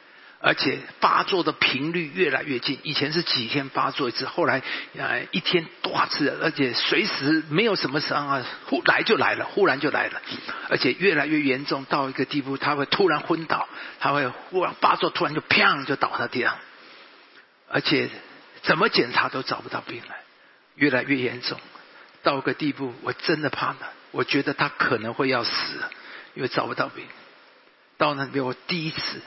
[0.42, 2.78] 而且发作的频率越来越近。
[2.84, 4.62] 以前是几天发作一次，后来
[4.98, 10.22] 呃一天多次，而且随时没有什么伤啊，忽来就来了，忽然就来了，
[10.70, 13.70] 而且越来越严重，到一个地步，他会突然昏倒，
[14.02, 16.58] 他会忽然发作，突然就砰就倒在地上。
[17.74, 18.08] 而且
[18.62, 20.22] 怎么检查都找不到病来，
[20.76, 21.60] 越来越严重，
[22.22, 23.94] 到个地步，我真的怕了。
[24.12, 25.52] 我觉得他可能会要死，
[26.36, 27.04] 因为找不到病。
[27.98, 29.22] 到那边，我第一次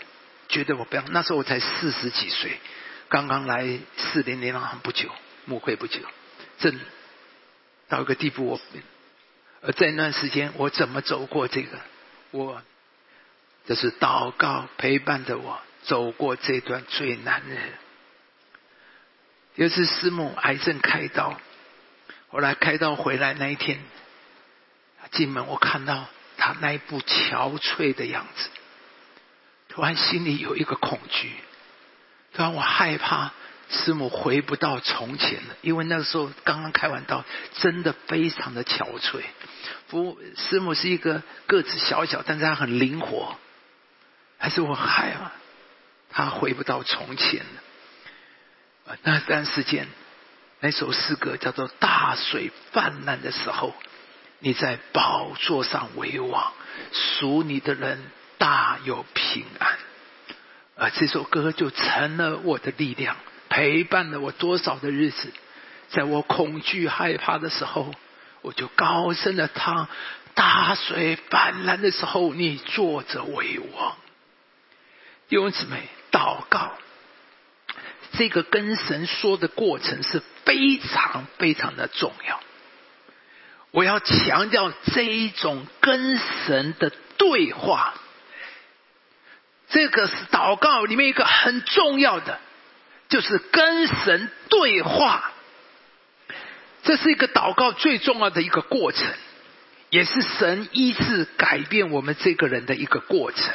[0.48, 1.02] 觉得我不要。
[1.08, 2.60] 那时候我才四十几岁，
[3.08, 5.10] 刚刚来四零零行不久，
[5.44, 5.98] 慕会不久，
[6.60, 6.78] 真
[7.88, 8.60] 到一个地步，我
[9.62, 11.78] 而在那段时间，我怎么走过这个？
[12.30, 12.62] 我
[13.66, 17.56] 这是祷告陪伴着我走过这段最难的。
[19.56, 21.34] 有次师母癌症开刀，
[22.28, 23.80] 后来开刀回来那一天，
[25.12, 26.04] 进门我看到
[26.36, 28.48] 他那一副憔悴的样子，
[29.70, 31.32] 突然心里有一个恐惧，
[32.34, 33.32] 突然我害怕
[33.70, 39.22] 师母回不到从前了，因为那个时候刚刚开完刀，真的非常的憔悴。
[39.88, 43.38] 不，师母是一个个子小小，但是她很灵活，
[44.36, 45.32] 还是我害怕？
[46.10, 47.62] 她回不到从前了。
[49.02, 49.88] 那段时间，
[50.60, 53.68] 那首诗歌叫做《大水泛滥的时候》，
[54.38, 56.52] 你在宝座上为王，
[56.92, 58.02] 属你的人
[58.38, 59.76] 大有平安。
[60.76, 63.16] 啊，这首歌就成了我的力量。
[63.48, 65.32] 陪伴了我多少的日子，
[65.88, 67.94] 在我恐惧害怕的时候，
[68.42, 69.88] 我就高声的唱：
[70.34, 73.96] 大水泛滥的时候，你坐着为王。
[75.28, 76.72] 弟兄姊妹，祷告，
[78.12, 82.40] 这个跟神说的过程是非常非常的重要。
[83.70, 87.94] 我要强调这一种跟神的对话，
[89.68, 92.38] 这个是祷告里面一个很重要的。
[93.08, 95.30] 就是跟神对话，
[96.82, 99.06] 这是一个祷告最重要的一个过程，
[99.90, 103.54] 也是神医治改变我们这个人的一个过程。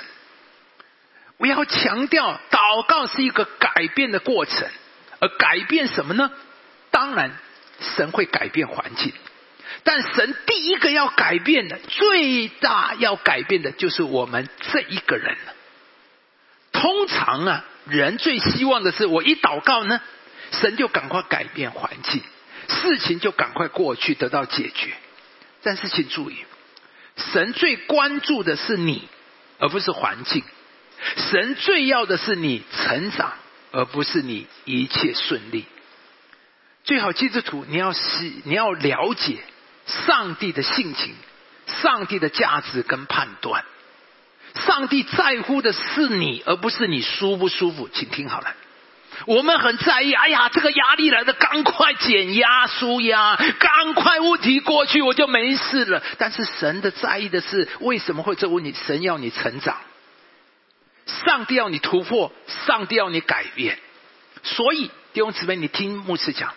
[1.41, 4.69] 我要强调，祷告是一个改变的过程，
[5.19, 6.31] 而改变什么呢？
[6.91, 7.31] 当然，
[7.79, 9.11] 神会改变环境，
[9.83, 15.35] 但神第一个要改变的、最大要改变的，就是我们这一个人。
[16.71, 17.65] 通常啊。
[17.87, 19.99] 人最希望的是，我一祷告呢，
[20.51, 22.21] 神就赶快改变环境，
[22.67, 24.93] 事情就赶快过去得到解决。
[25.63, 26.45] 但是请注意，
[27.17, 29.09] 神最关注的是你，
[29.57, 30.43] 而不是环境；
[31.15, 33.33] 神最要的是你成长，
[33.71, 35.65] 而不是你一切顺利。
[36.83, 39.37] 最好基督徒，你要是你要了解
[39.85, 41.13] 上帝的性情、
[41.67, 43.63] 上帝的价值跟判断。
[44.55, 47.87] 上帝在乎的是你，而不是你舒不舒服。
[47.87, 48.53] 请听好了，
[49.25, 50.11] 我们很在意。
[50.11, 56.03] 哎呀，这个压力来的，赶快减压、舒压，赶快问题过去，我就没事了。
[56.17, 58.75] 但是神的在意的是，为什么会这问题？
[58.85, 59.77] 神要你成长，
[61.05, 63.77] 上帝要你突破，上帝要你改变。
[64.43, 66.53] 所以弟兄姊妹，你听牧师讲，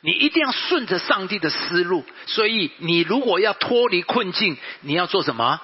[0.00, 2.04] 你一定要顺着上帝的思路。
[2.26, 5.60] 所以你如果要脱离困境，你要做什么？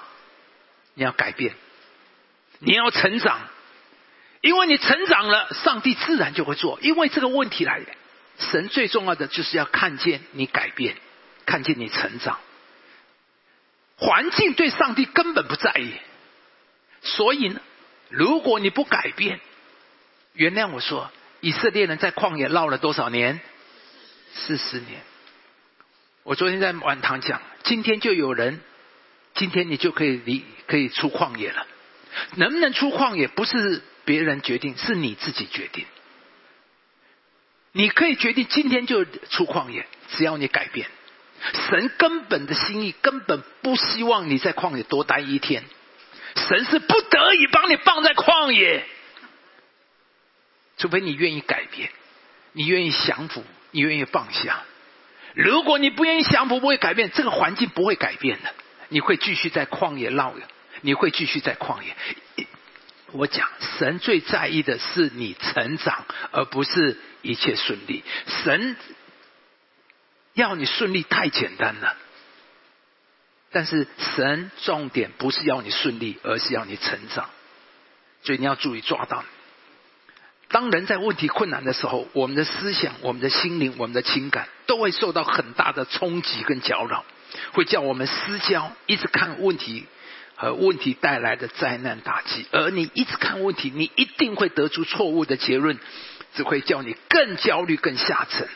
[0.93, 1.55] 你要改变，
[2.59, 3.39] 你要成长，
[4.41, 6.79] 因为你成长了，上帝自然就会做。
[6.81, 7.85] 因为这个问题来了，
[8.37, 10.97] 神最重要的就是要看见你改变，
[11.45, 12.39] 看见你成长。
[13.95, 15.93] 环境对上帝根本不在意，
[17.03, 17.61] 所以呢，
[18.11, 19.39] 如果你不改变，
[20.33, 23.39] 原谅我说，以色列人在旷野绕了多少年？
[24.33, 25.01] 四十年。
[26.23, 28.59] 我昨天在晚堂讲，今天就有人。
[29.33, 31.65] 今天你就可以离可以出旷野了，
[32.35, 35.85] 能不能出旷野不是别人决定，是你自己决定。
[37.71, 40.85] 你可以决定今天就出旷野，只要你改变。
[41.69, 45.63] 神根本的心意根本不希望你在旷野多待一天，
[46.35, 48.85] 神是不得已把你放在旷野，
[50.77, 51.91] 除非你愿意改变，
[52.53, 54.63] 你愿意降服，你愿意放下。
[55.33, 58.53] 如果你不愿意降服，不会改变，这个环境不会改变的。
[58.89, 60.41] 你会继续在旷野绕的，
[60.81, 61.95] 你会继续在旷野。
[63.13, 68.03] 我讲，神最在意的是你成长，而不是一切顺利。
[68.43, 68.75] 神
[70.33, 71.95] 要你顺利太简单了，
[73.51, 77.29] 但是神重点不是要你顺利，而是要你成长。
[78.23, 79.23] 所以你要注意抓到。
[80.47, 87.05] 当人在问题困难的时候，我们的思想、我们的心灵、我们的情感，都会受到很大的冲击跟搅扰。
[87.53, 89.85] 会叫我们失焦，一直看问题
[90.35, 95.79] 和问题带来的灾难打击，而你一直看问题，你一定会得出错误的结论，
[96.35, 98.47] 只会叫你更焦虑、更下沉。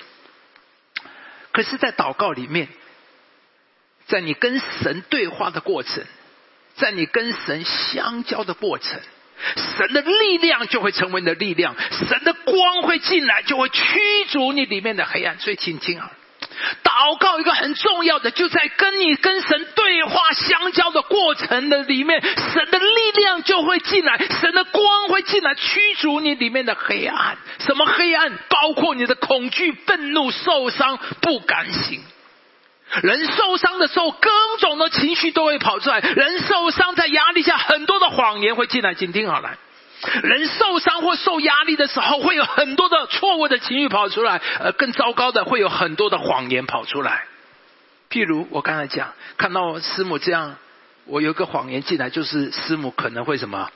[1.53, 2.67] 可是，在祷告里面，
[4.07, 6.03] 在你跟神对话的过程，
[6.75, 8.99] 在你跟神相交的过程，
[9.77, 11.75] 神的力量就会成为你的力量，
[12.07, 13.83] 神的光会进来，就会驱
[14.29, 15.39] 逐你里面的黑暗。
[15.39, 16.11] 所以，请听啊。
[16.83, 27.37] 祷告一个很重要的，就在跟你跟神对话相交的过程的里面，神的力量就会进来，神的光会进来驱逐你里面的黑暗。
[27.59, 28.31] 什么黑暗？
[28.47, 32.01] 包括你的恐惧、愤怒、受伤、不甘心。
[33.03, 34.29] 人受伤的时候，各
[34.59, 35.99] 种的情绪都会跑出来。
[35.99, 38.93] 人受伤在压力下，很多的谎言会进来。
[38.93, 39.57] 请听好了。
[40.23, 47.25] 人受伤或受压力的时候，会有很多的错误的情绪跑出来，呃，更糟糕的会有很多的谎言跑出来。
[48.09, 50.57] 譬如我刚才讲，看到师母这样，
[51.05, 53.69] 我有个谎言进来，就是师母可能会什么，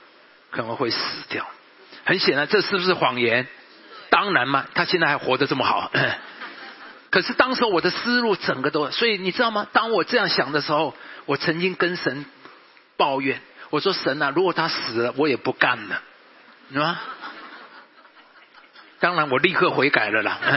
[0.50, 0.98] 可能会死
[1.28, 1.46] 掉。
[2.04, 3.46] 很显然，这是不是谎言？
[4.08, 5.90] 当然嘛，他现在还活得这么好。
[7.10, 9.66] 可是当时我的思路整个都，所以你知道吗？
[9.72, 10.94] 当我这样想的时候，
[11.26, 12.24] 我曾经跟神
[12.96, 13.40] 抱怨，
[13.70, 16.02] 我说神啊，如果他死了，我也不干了，
[16.72, 17.00] 是吗？
[19.00, 20.38] 当然，我立刻悔改了啦。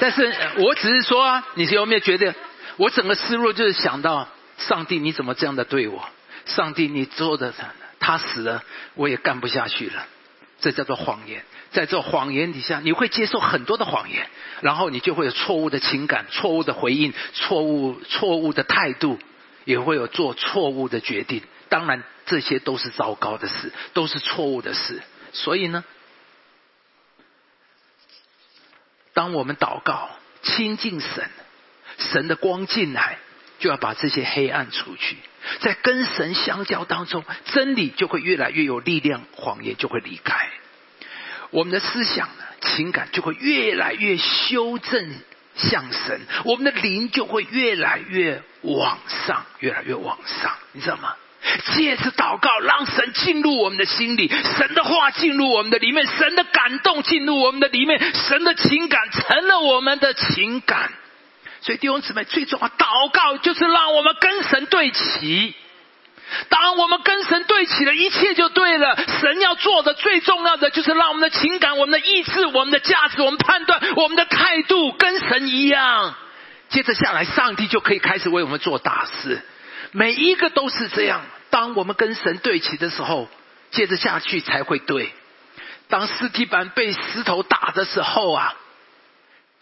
[0.00, 2.34] 但是我只是说啊，你有没有觉得，
[2.76, 6.06] 我整个思路就是想到，上帝你怎么这样的对我？
[6.44, 7.54] 上帝你做的，
[8.00, 8.62] 他死了，
[8.94, 10.04] 我也干不下去了。
[10.60, 11.44] 这叫做谎言，
[11.74, 19.18] 在这谎言底下，你会接受很多的谎言，然后你就会有错误的情感、错误的回应、错误错误的态度，
[19.64, 21.42] 也会有做错误的决定。
[21.68, 25.02] 当然，这些都是糟糕的事，都是错误的事。
[25.32, 25.82] 所以呢，
[29.12, 30.10] 当我们祷告
[30.42, 31.28] 亲近神，
[31.98, 33.18] 神的光进来，
[33.58, 35.16] 就要把这些黑暗除去。
[35.58, 40.48] 在跟神相交当中，真理就会越来越有力量，谎言就会离开。
[41.54, 42.28] 我们的思想、
[42.60, 45.14] 情感就会越来越修正
[45.54, 50.50] 向神，我们的灵就会越来越往上，越来越往上。
[50.72, 51.14] 你知道吗？
[51.76, 60.90] 借着祷告，让神进入我们的心里，神的话进入我们的里面，神的感动进入我们的里面，神的情感成了我们的情感。
[61.60, 65.54] 所以弟兄姊妹，最重要祷告就是让我们跟神对齐。
[66.48, 68.96] 当我们跟神对齐了，一切就对了。
[69.20, 76.14] 神要做的最重要的就是让我们的情感、我们的意志、我们的价值、我们判断、我们的态度跟神一样。
[76.68, 79.42] 接着下来，上帝就可以开始为我们做大事。
[79.92, 81.22] 每一个都是这样。
[81.50, 83.28] 当我们跟神对齐的时候，
[83.70, 85.12] 接着下去才会对。
[85.88, 88.54] 当尸体板被石头打的时候啊，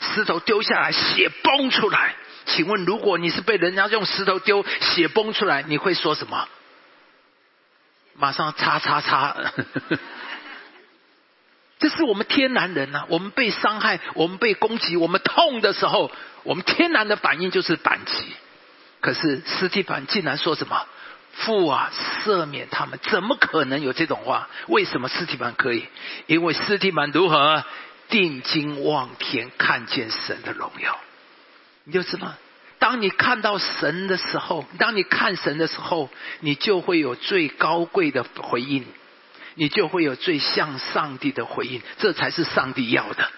[0.01, 2.15] 石头丢下来，血崩出来。
[2.47, 6.49] 请问，如果你是被人家用石头丢，血崩出来，你会说什么？
[8.23, 9.37] 马上擦擦擦。
[11.81, 13.05] 这是我们天然人呐。
[13.09, 16.13] 我们被伤害，我们被攻击，我们痛的时候，
[16.45, 18.33] 我们天然的反应就是反击。
[19.01, 20.87] 可是尸体板竟然说什么？
[21.33, 21.91] 父啊，
[22.25, 23.01] 赦免他们！
[23.03, 24.49] 怎么可能有这种话？
[24.69, 25.89] 为什么斯蒂凡可以？
[26.29, 27.65] 因为斯蒂凡如何
[28.09, 30.97] 定睛望天，看见神的荣耀？
[31.83, 32.33] 你就知道，
[32.83, 36.11] 当你看到神的时候，当你看神的时候，
[36.41, 38.85] 你就会有最高贵的回应，
[39.55, 41.81] 你就会有最像上帝的回应。
[41.99, 43.31] 这才是上帝要的，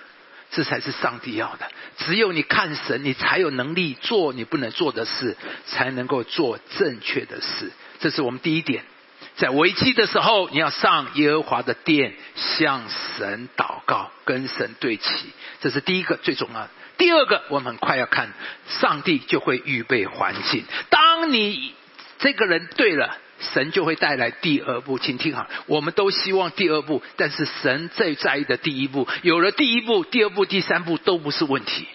[0.51, 1.69] 这才是上帝要的。
[1.99, 5.37] 只有你看神，你才有能力做你不能做的事，
[5.67, 7.71] 才能够做正确的事。
[8.01, 8.83] 这是我们第一点，
[9.37, 12.81] 在危机的时候，你要上耶和华的殿，向
[13.19, 15.27] 神祷告，跟神对齐。
[15.61, 16.71] 这是第一个最重要的。
[16.97, 18.33] 第二个，我们很快要看，
[18.69, 20.65] 上帝就会预备环境。
[20.91, 21.75] 当你
[22.19, 24.99] 这个人对了，神就会带来第二步。
[24.99, 31.87] 请听好，我们都希望第二步，但是神最在意的第一步，有了第一步，第二步、第三步都不是问题。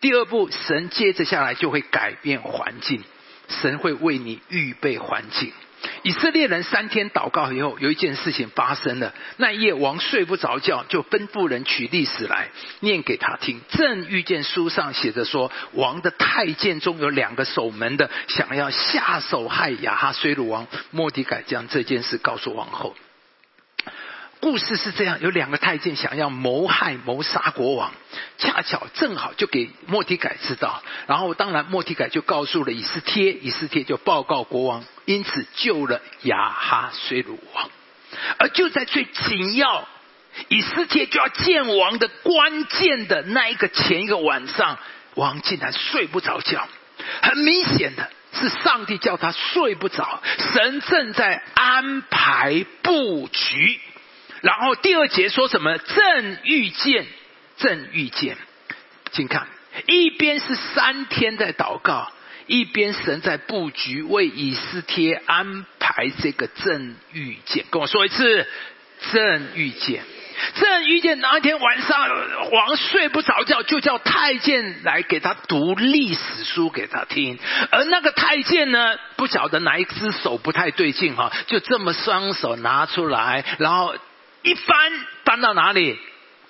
[0.00, 3.02] 第二步，神接着下来就会改变环境。
[3.48, 5.52] 神会为你预备环境。
[6.02, 9.14] 以色列人三天祷告以后，有一件事情发生了。
[9.36, 12.50] 那夜王睡不着觉，就吩咐人取历史来
[12.80, 13.60] 念给他听。
[13.70, 20.66] 正遇见书上写着说，王的太监中有两个守门的，想要下手害亚哈水鲁王。
[20.90, 22.94] 莫迪改将这件事告诉王后。
[24.40, 27.92] 故事是这样：有两个太监想要谋害、谋杀国王，
[28.38, 30.82] 恰巧正好就给莫提改知道。
[31.06, 37.68] 然后，当然莫提改就告诉了以斯帖，以斯帖就报告国王，因此救了亚哈水鲁王。
[38.38, 39.86] 而就在最紧要，
[40.48, 44.78] 以斯帖就要见王的关键的那一个前一个晚上，
[45.16, 46.66] 王竟然睡不着觉。
[47.20, 50.22] 很明显的是，上帝叫他睡不着，
[50.54, 53.80] 神正在安排布局。
[54.42, 55.76] 然后第二节说什么？
[55.78, 57.06] 正遇见，
[57.58, 58.36] 正遇见，
[59.12, 59.46] 请看，
[59.86, 62.10] 一边是三天在祷告，
[62.46, 67.66] 一边神在布局，为以斯帖安排这个正遇见。
[67.70, 68.46] 跟我说一次，
[69.12, 70.02] 正遇见，
[70.54, 71.20] 正遇见。
[71.20, 72.08] 那一天晚上，
[72.50, 77.38] 王睡不着觉，就叫太监来给他读历史书给他听。
[77.70, 83.94] 而那个太监呢，不晓得哪一只手不太对劲哈，就这么双手拿出来，然后。
[84.42, 84.92] 一翻
[85.24, 85.98] 翻到哪里，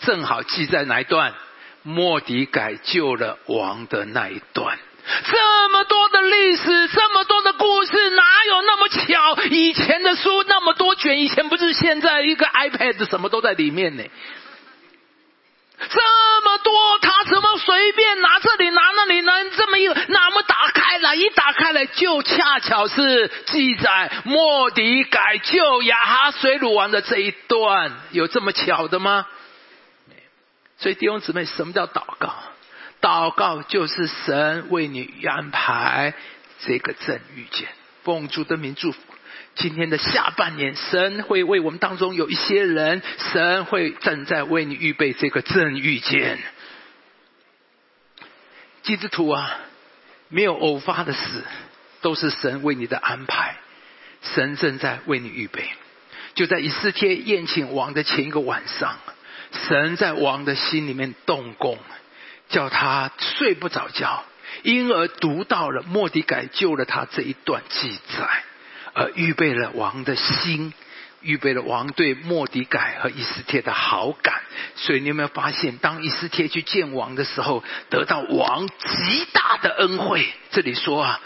[0.01, 1.35] 正好记在哪一段？
[1.83, 4.79] 莫迪改救了王的那一段。
[5.25, 9.43] 这么多的历史，这么多的故事，哪有那么巧？
[9.51, 14.05] 以前的书那么多卷，以前不是现在一个 iPad 什么都在里面呢？
[15.89, 16.01] 这
[16.45, 19.33] 么多，他怎么随便拿这里拿那里呢？
[21.87, 29.27] 就恰巧是记载莫迪改救亚哈水鲁王的这一段，有这么巧的吗？
[30.79, 32.35] 所以弟兄姊妹，什么叫祷告？
[33.01, 36.15] 祷告就是神为你安排
[36.61, 37.69] 这个正遇见，
[38.03, 38.99] 奉主的名祝福。
[39.57, 43.03] 今天的下半年，神会为我们当中有一些人，
[43.33, 46.39] 神会正在为你预备这个正遇见。
[48.83, 49.59] 基督徒啊，
[50.29, 51.45] 没有偶发的事，
[52.01, 53.57] 都是神为你的安排。
[54.23, 55.69] 神正在为你预备。
[56.35, 58.97] 就在以斯帖宴请王的前一个晚上，
[59.69, 61.79] 神在王的心里面动工，
[62.49, 64.25] 叫他睡不着觉，
[64.63, 68.29] 因而读到了莫迪改救了他这一段记载。
[68.93, 70.75] 而预备了王的心，
[71.21, 74.43] 预备了王对莫迪改和以斯帖的好感。
[74.77, 80.29] 所以你有没有发现，当以斯帖去见王的时候，得到王极大的恩惠？
[80.51, 81.21] 这里说啊，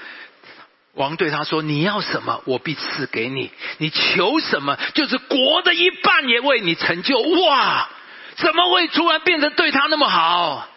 [0.95, 7.89] 王对他说：“你要什么，我必赐给你；你求什么，就是国的一半也为你成就。”哇，
[8.37, 10.69] 怎么会突然变得对他那么好？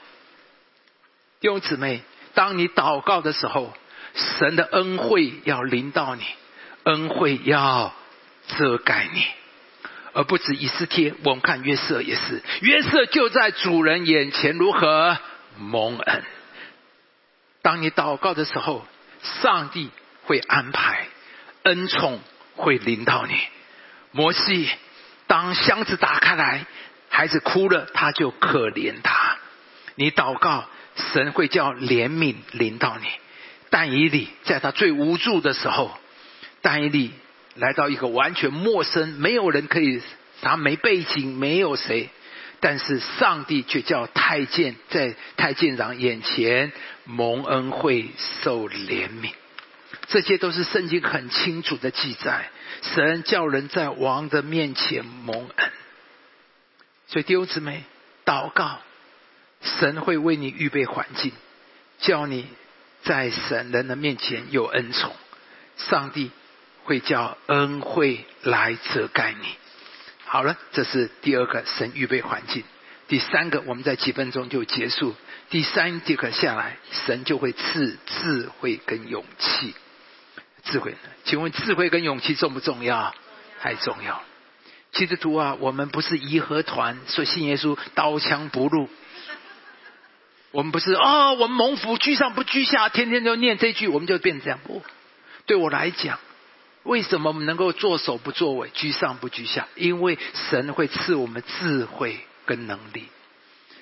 [1.40, 2.02] 弟兄姊妹，
[2.34, 3.72] 当你祷告的时候，
[4.16, 6.24] 神的恩惠要临到你。
[6.84, 7.94] 恩惠要
[8.48, 9.26] 遮盖你，
[10.14, 11.14] 而不止以斯帖。
[11.26, 15.18] 我们看约瑟也是，约瑟就在主人眼前如何
[15.60, 16.24] 蒙恩。
[17.62, 18.88] 当你祷告的时候，
[19.22, 19.90] 上帝
[20.28, 21.08] 会安排
[21.64, 22.20] 恩宠
[22.56, 23.34] 会临到你。
[24.12, 24.70] 摩西
[25.26, 26.66] 当箱子打开来，
[27.10, 29.38] 孩子哭了，他就可怜他。
[29.96, 30.66] 你祷告，
[31.14, 33.08] 神会叫怜悯临到你。
[33.70, 35.98] 但以理在他最无助的时候。
[36.62, 37.12] 丹一利
[37.56, 40.02] 来到一个完全陌生，没有人可以，
[40.42, 42.10] 他没背景，没有谁，
[42.60, 46.74] 但是上帝却叫太监在太监长眼前
[47.06, 48.08] 蒙恩惠
[48.44, 49.32] 受怜悯，
[50.08, 52.50] 这些都是圣经很清楚的记载。
[52.82, 55.72] 神叫人在王的面前蒙恩，
[57.08, 57.84] 所以弟兄姊妹
[58.26, 58.80] 祷告，
[59.62, 61.32] 神会为你预备环境，
[62.00, 62.48] 叫你
[63.04, 65.16] 在神人的面前有恩宠，
[65.78, 66.32] 上帝。
[66.84, 69.46] 会叫恩惠来遮盖你。
[70.24, 72.64] 好了，这是第二个神预备环境。
[73.10, 75.14] 第三个，我们在几分钟就结束。
[75.50, 79.76] 第三节课下来，神就会赐智慧跟勇气。
[80.64, 83.14] 智慧，请问智慧跟勇气重不重要？
[83.60, 84.22] 太重要。
[84.92, 88.90] 基督徒啊，我们不是义和团，说信耶稣刀枪不入。
[90.52, 94.60] 我们不是哦，我们蒙福居上不居下，天天就念这句，我们就变这样。
[94.64, 94.82] 不，
[95.46, 96.20] 对我来讲。
[96.84, 99.68] 为什么我们能够作首不作尾，居上不居下？
[99.76, 103.08] 因为神会赐我们智慧跟能力。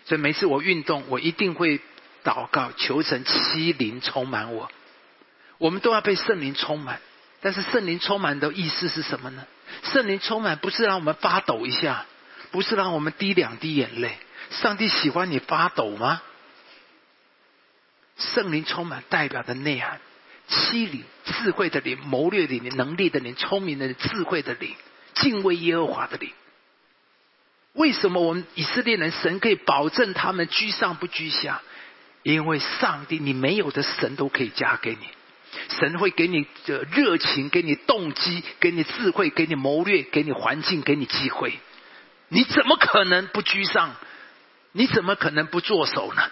[0.05, 1.79] 所以每次我运动，我一定会
[2.23, 4.71] 祷告，求神欺灵充满我。
[5.57, 6.99] 我们都要被圣灵充满，
[7.41, 9.45] 但是圣灵充满的意思是什么呢？
[9.83, 12.05] 圣灵充满不是让我们发抖一下，
[12.51, 14.17] 不是让我们滴两滴眼泪。
[14.49, 16.21] 上帝喜欢你发抖吗？
[18.17, 19.99] 圣灵充满代表的内涵。
[20.47, 24.75] 欺凌、智慧的灵、谋略的灵、能力的灵、聪明的灵智慧的灵、
[25.15, 26.31] 敬畏耶和华的灵。
[27.73, 31.63] 为什么我们以色列人神可以保证他们居上不居下？
[32.21, 35.07] 因为上帝，你没有的神都可以加给你。
[35.79, 41.59] 神会给你的热情，给你动机，给你智慧，给你谋略，给你环境，给你机会。
[42.29, 43.95] 你怎么可能不居上？
[44.71, 46.23] 你怎么可能不做手呢？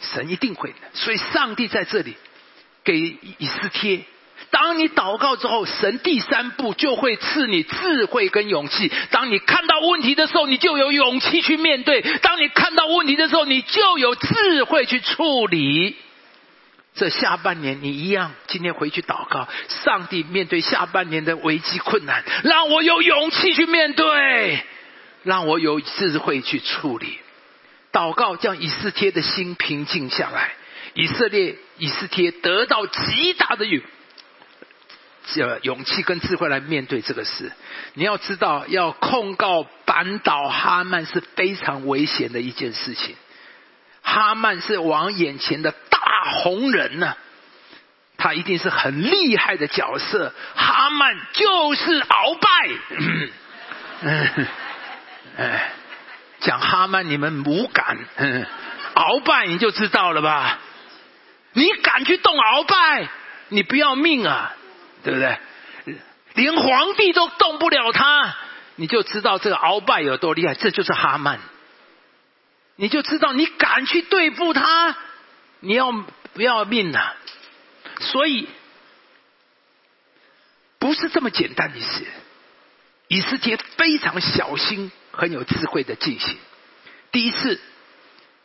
[0.00, 0.74] 神一定会。
[0.92, 2.16] 所以上帝在这里。
[2.84, 4.00] 给以斯帖，
[4.50, 8.90] 当你祷告之后，神第三步就会赐你智慧跟勇气。
[9.10, 15.96] 当你看到问题的时候，你就有勇气去面对；当你看到问题的时候，你就有智慧去处理。
[16.98, 24.64] 这下半年你一样，今天回去祷告，上帝面对下半年的危机困难，让我有勇气去面对，
[25.22, 27.18] 让我有智慧去处理。
[27.92, 30.52] 祷告将以斯帖的心平静下来。
[30.94, 33.80] 以色列以斯帖得到极大的勇，
[35.32, 37.52] 这，勇气跟智慧来面对这个事。
[37.94, 43.14] 你要知道，要控告扳倒哈曼是非常危险的一件事情。
[44.10, 47.14] 哈曼是王眼前的大红人呢，
[48.16, 50.32] 他一定是很厉害的角色。
[50.54, 52.48] 哈曼就是鳌拜，
[55.36, 55.72] 哎，
[56.40, 58.46] 讲哈曼你们无感，嗯
[58.94, 60.58] 鳌拜你就知道了吧？
[61.52, 63.08] 你敢去动鳌拜？
[63.50, 64.54] 你不要命啊，
[65.04, 65.38] 对不对？
[66.34, 68.36] 连皇帝都动不了他，
[68.76, 70.54] 你就知道这个鳌拜有多厉害。
[70.54, 71.38] 这就是哈曼，
[72.80, 74.96] 你就知道你敢去对付他，
[75.58, 75.90] 你要
[76.32, 77.16] 不要命啊？
[77.98, 78.46] 所以
[80.78, 82.06] 不是这么简单的事。
[83.08, 86.38] 以斯帖非常小心、很有智慧的进行。
[87.10, 87.60] 第一次，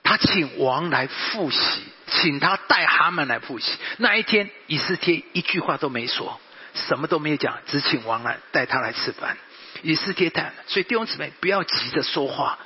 [0.01, 3.77] 他请王来复习，请他带哈曼来复习。
[3.97, 6.41] 那一天，以斯帖一句话都没说，
[6.73, 9.37] 什么都没有讲，只请王来带他来吃饭。
[9.83, 12.57] 以斯帖带，所以弟兄姊妹不要急着说话，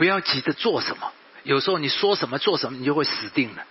[0.00, 1.12] 不要急着做什么。
[1.42, 3.66] 有时候你说什么做什么，你就会死定了。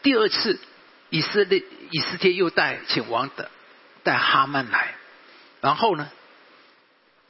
[0.00, 0.60] 第二次，
[1.10, 3.50] 以色列以斯帖又带请王的
[4.04, 4.94] 带哈曼来，
[5.60, 6.08] 然后呢，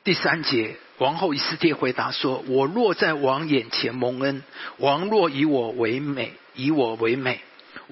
[0.04, 4.42] 第三节，王后以斯帖回答说：“我若在王眼前蒙恩，
[4.76, 7.40] 王若以我为美，以我为美，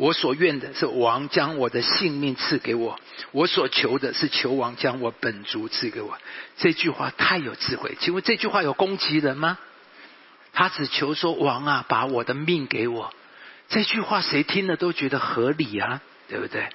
[0.01, 2.99] 我所愿的是王将我的性命赐给我，
[3.33, 6.17] 我所求的是求王将我本族赐给我。”
[6.57, 9.59] 这句话太有智慧，请问这句话有攻击人吗？
[10.55, 13.13] 他只求说：“王啊，把我的命给我。”
[13.69, 16.71] 这句话谁听了都觉得合理啊，对不对？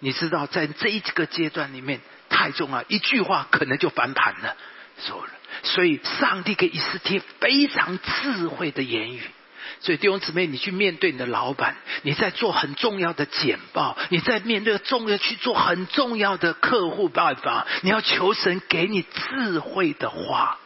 [0.00, 4.54] 你知道，在这一个阶段里面太重要，一句话可能就翻盘了，
[5.06, 5.30] 说了。
[5.62, 9.22] 所以，上帝给以斯帖非常智慧的言语。
[9.80, 20.58] 所以弟兄姊妹，你去面对你的老板，你在做很重要的简报，你在面对重要去做很重要的客户办法，你要求神给你智慧的话，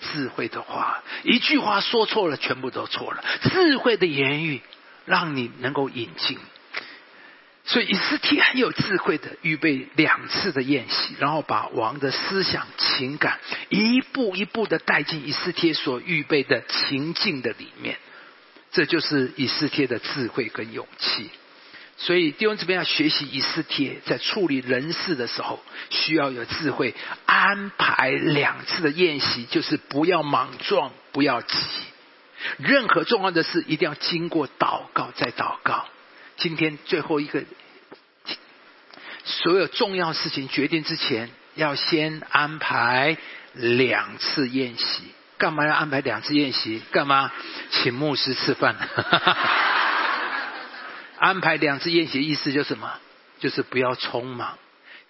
[0.00, 3.24] 智慧的话，一句话说错了，全部都错了。
[3.42, 4.60] 智慧的言语。
[5.06, 6.38] 让你能够引进，
[7.64, 13.40] 所以以斯帖很有智慧的预备两次的宴席，然后把王的思想情感
[13.70, 17.98] 一步一步的带进以斯帖所预备的情境的里面，
[18.72, 21.30] 这就是以斯帖的智慧跟勇气。
[21.96, 26.94] 所以弟兄姊妹要学习以斯帖在处理人事的时候，需要有智慧，
[27.26, 31.58] 安排两次的宴席，就是不要莽撞，不要急。
[32.56, 35.86] 任何重要的事一定要经过祷告再祷告。
[36.38, 37.44] 今天最后一个，
[39.26, 43.18] 所有重要事情决定之前，要先安排
[43.52, 45.02] 两次宴席。
[45.40, 46.82] 干嘛要安排两次宴席？
[46.92, 47.32] 干嘛？
[47.70, 48.76] 请牧师吃饭。
[51.18, 52.92] 安排两次宴席意思就是什么？
[53.38, 54.58] 就是不要匆忙，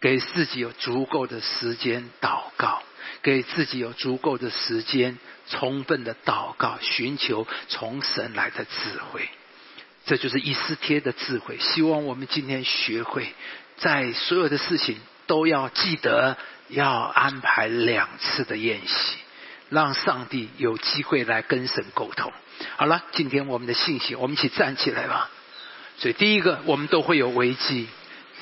[0.01, 2.81] 给自己有足够的时间祷告。
[3.23, 5.19] 给自己有足够的时间，
[5.51, 9.29] 充分的祷告，寻求从神来的智慧，
[10.07, 11.59] 这就是以斯帖的智慧。
[11.59, 13.35] 希望我们今天学会，
[13.77, 19.19] 在所有的事情都要记得要安排两次的宴席，
[19.71, 22.31] 让上帝有机会来跟神沟通。
[22.77, 25.31] 好了，今天我们的信息，我们一起站起来吧。
[25.97, 27.89] 所以第一个，我们都会有危机，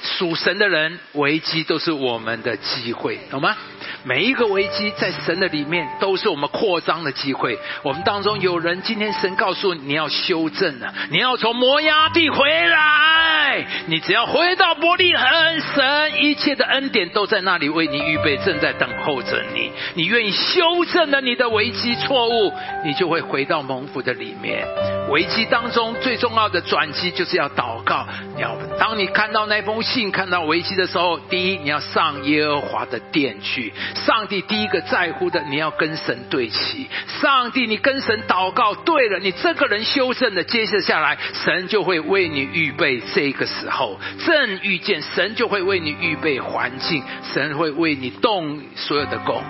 [0.03, 3.57] 属神的人，危机都是我们的机会，懂吗？
[4.05, 7.59] 每一个危机在神的里面都是我们扩张的机会。
[7.83, 13.48] 我们当中有人今天神告诉你，要修正了，你要从摩崖地回来。
[13.87, 19.71] 你只要回到伯利恒，神一切的恩典都在那里为你预备，正在等候着你。
[19.95, 22.53] 你愿意修正了你的危机错误，
[22.85, 24.67] 你就会回到蒙福的里面。
[25.11, 28.07] 危机当中最重要的转机就是要祷告。
[28.39, 33.73] 要当你看到那封信、看到危机的时候，第一你要上耶和华的殿去。
[33.95, 36.89] 上帝第一个在乎的，你要跟神对齐。
[37.21, 43.99] 上帝，你跟神祷告对了，你这个人修正了，接着下来，神就会为你预备这个时候。
[44.25, 47.03] 正遇见神，就会为你预备环境，
[47.35, 49.43] 神会为你动所有的工。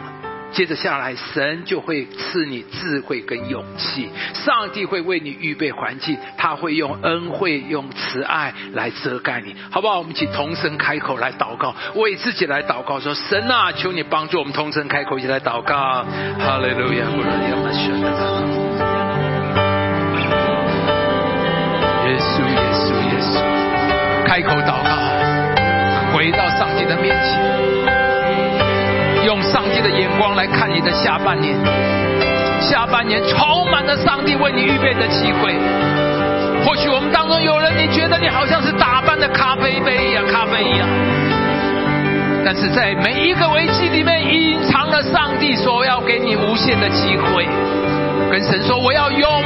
[0.50, 4.08] 接着下来，神就会赐你智慧跟勇气。
[4.32, 9.98] 上帝会为你预备环境，他会用恩惠、用慈爱来遮盖你，好不好？
[9.98, 16.06] 我们一起同声开口来祷告，为自己来祷告，说：神啊，求你帮助我们同声开口一起来祷告。
[16.38, 17.04] 哈利路亚！
[22.08, 23.67] 耶稣，耶稣，耶稣！
[24.28, 24.92] 开口祷告，
[26.12, 27.40] 回到上帝的面前。
[29.24, 31.56] 用上帝的眼光来看你的下半年，
[32.60, 35.54] 下半年充满了上帝为你预备的机会。
[36.62, 40.86] 或许我们当中有人，你觉得你好像是打扮的咖啡杯一样，咖啡一样。
[42.44, 47.48] 但是在每一个危机里面，隐藏了上帝所要给你无限的机会。
[48.30, 49.42] 跟神说，我要拥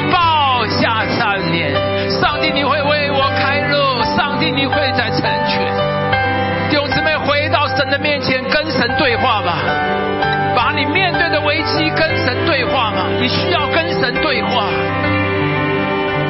[7.92, 9.58] 的面前跟神对话吧，
[10.56, 13.04] 把你面对的危机跟神对话吧。
[13.20, 14.64] 你需要跟神对话，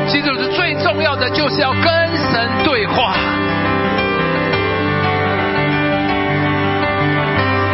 [0.09, 1.85] 记住最重要的，就是要跟
[2.17, 3.15] 神对话。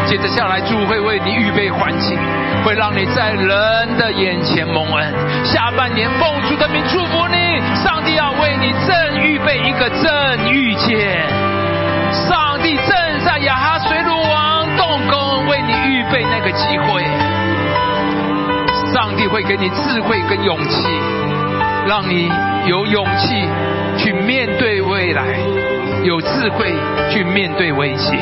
[0.05, 2.19] 接着下来，主会为你预备环境，
[2.67, 3.49] 会让你在人
[3.97, 5.15] 的眼前蒙恩。
[5.47, 11.25] 下半年奉主的名祝福你，上帝要为你正预备一个正遇见，
[12.13, 17.05] 上帝正在亚哈水鲁王动工，为你预备那个机会。
[18.93, 20.89] 上帝会给你智慧跟勇气，
[21.87, 22.31] 让你
[22.67, 23.47] 有勇气
[23.99, 25.25] 去面对未来，
[26.05, 26.73] 有智慧
[27.11, 28.17] 去面对危机。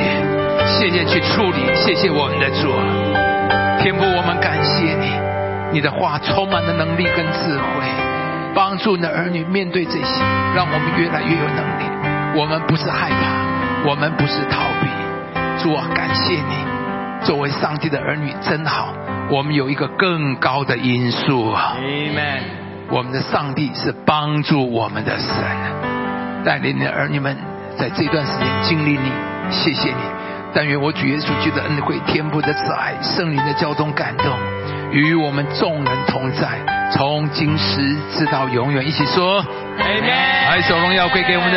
[0.67, 2.69] 谢谢去处理，谢谢我们的主，
[3.81, 5.13] 天父，我们感谢你，
[5.73, 7.87] 你的话充满了能力跟智慧，
[8.55, 10.25] 帮助你的儿女面对这些，
[10.55, 11.85] 让我们越来越有能力。
[12.35, 14.76] 我们不是害怕，我们不是逃避。
[15.67, 18.95] 主啊，感谢你，作为上帝的儿女真好。
[19.29, 22.43] 我们有一个更高的因素啊，Amen。
[22.89, 25.35] 我们的上帝是帮助我们的神，
[26.45, 27.37] 带领你的儿女们
[27.77, 29.11] 在这段时间经历你，
[29.51, 29.97] 谢谢你。
[30.55, 34.33] 但愿我主耶稣基督的恩惠、天父的慈爱、圣灵的交通感动，
[34.93, 36.61] 与我们众人同在，
[36.93, 38.87] 从今时直到永远。
[38.87, 39.45] 一起说
[39.81, 40.49] ，Amen。
[40.49, 41.55] 来，手荣耀归给我们的。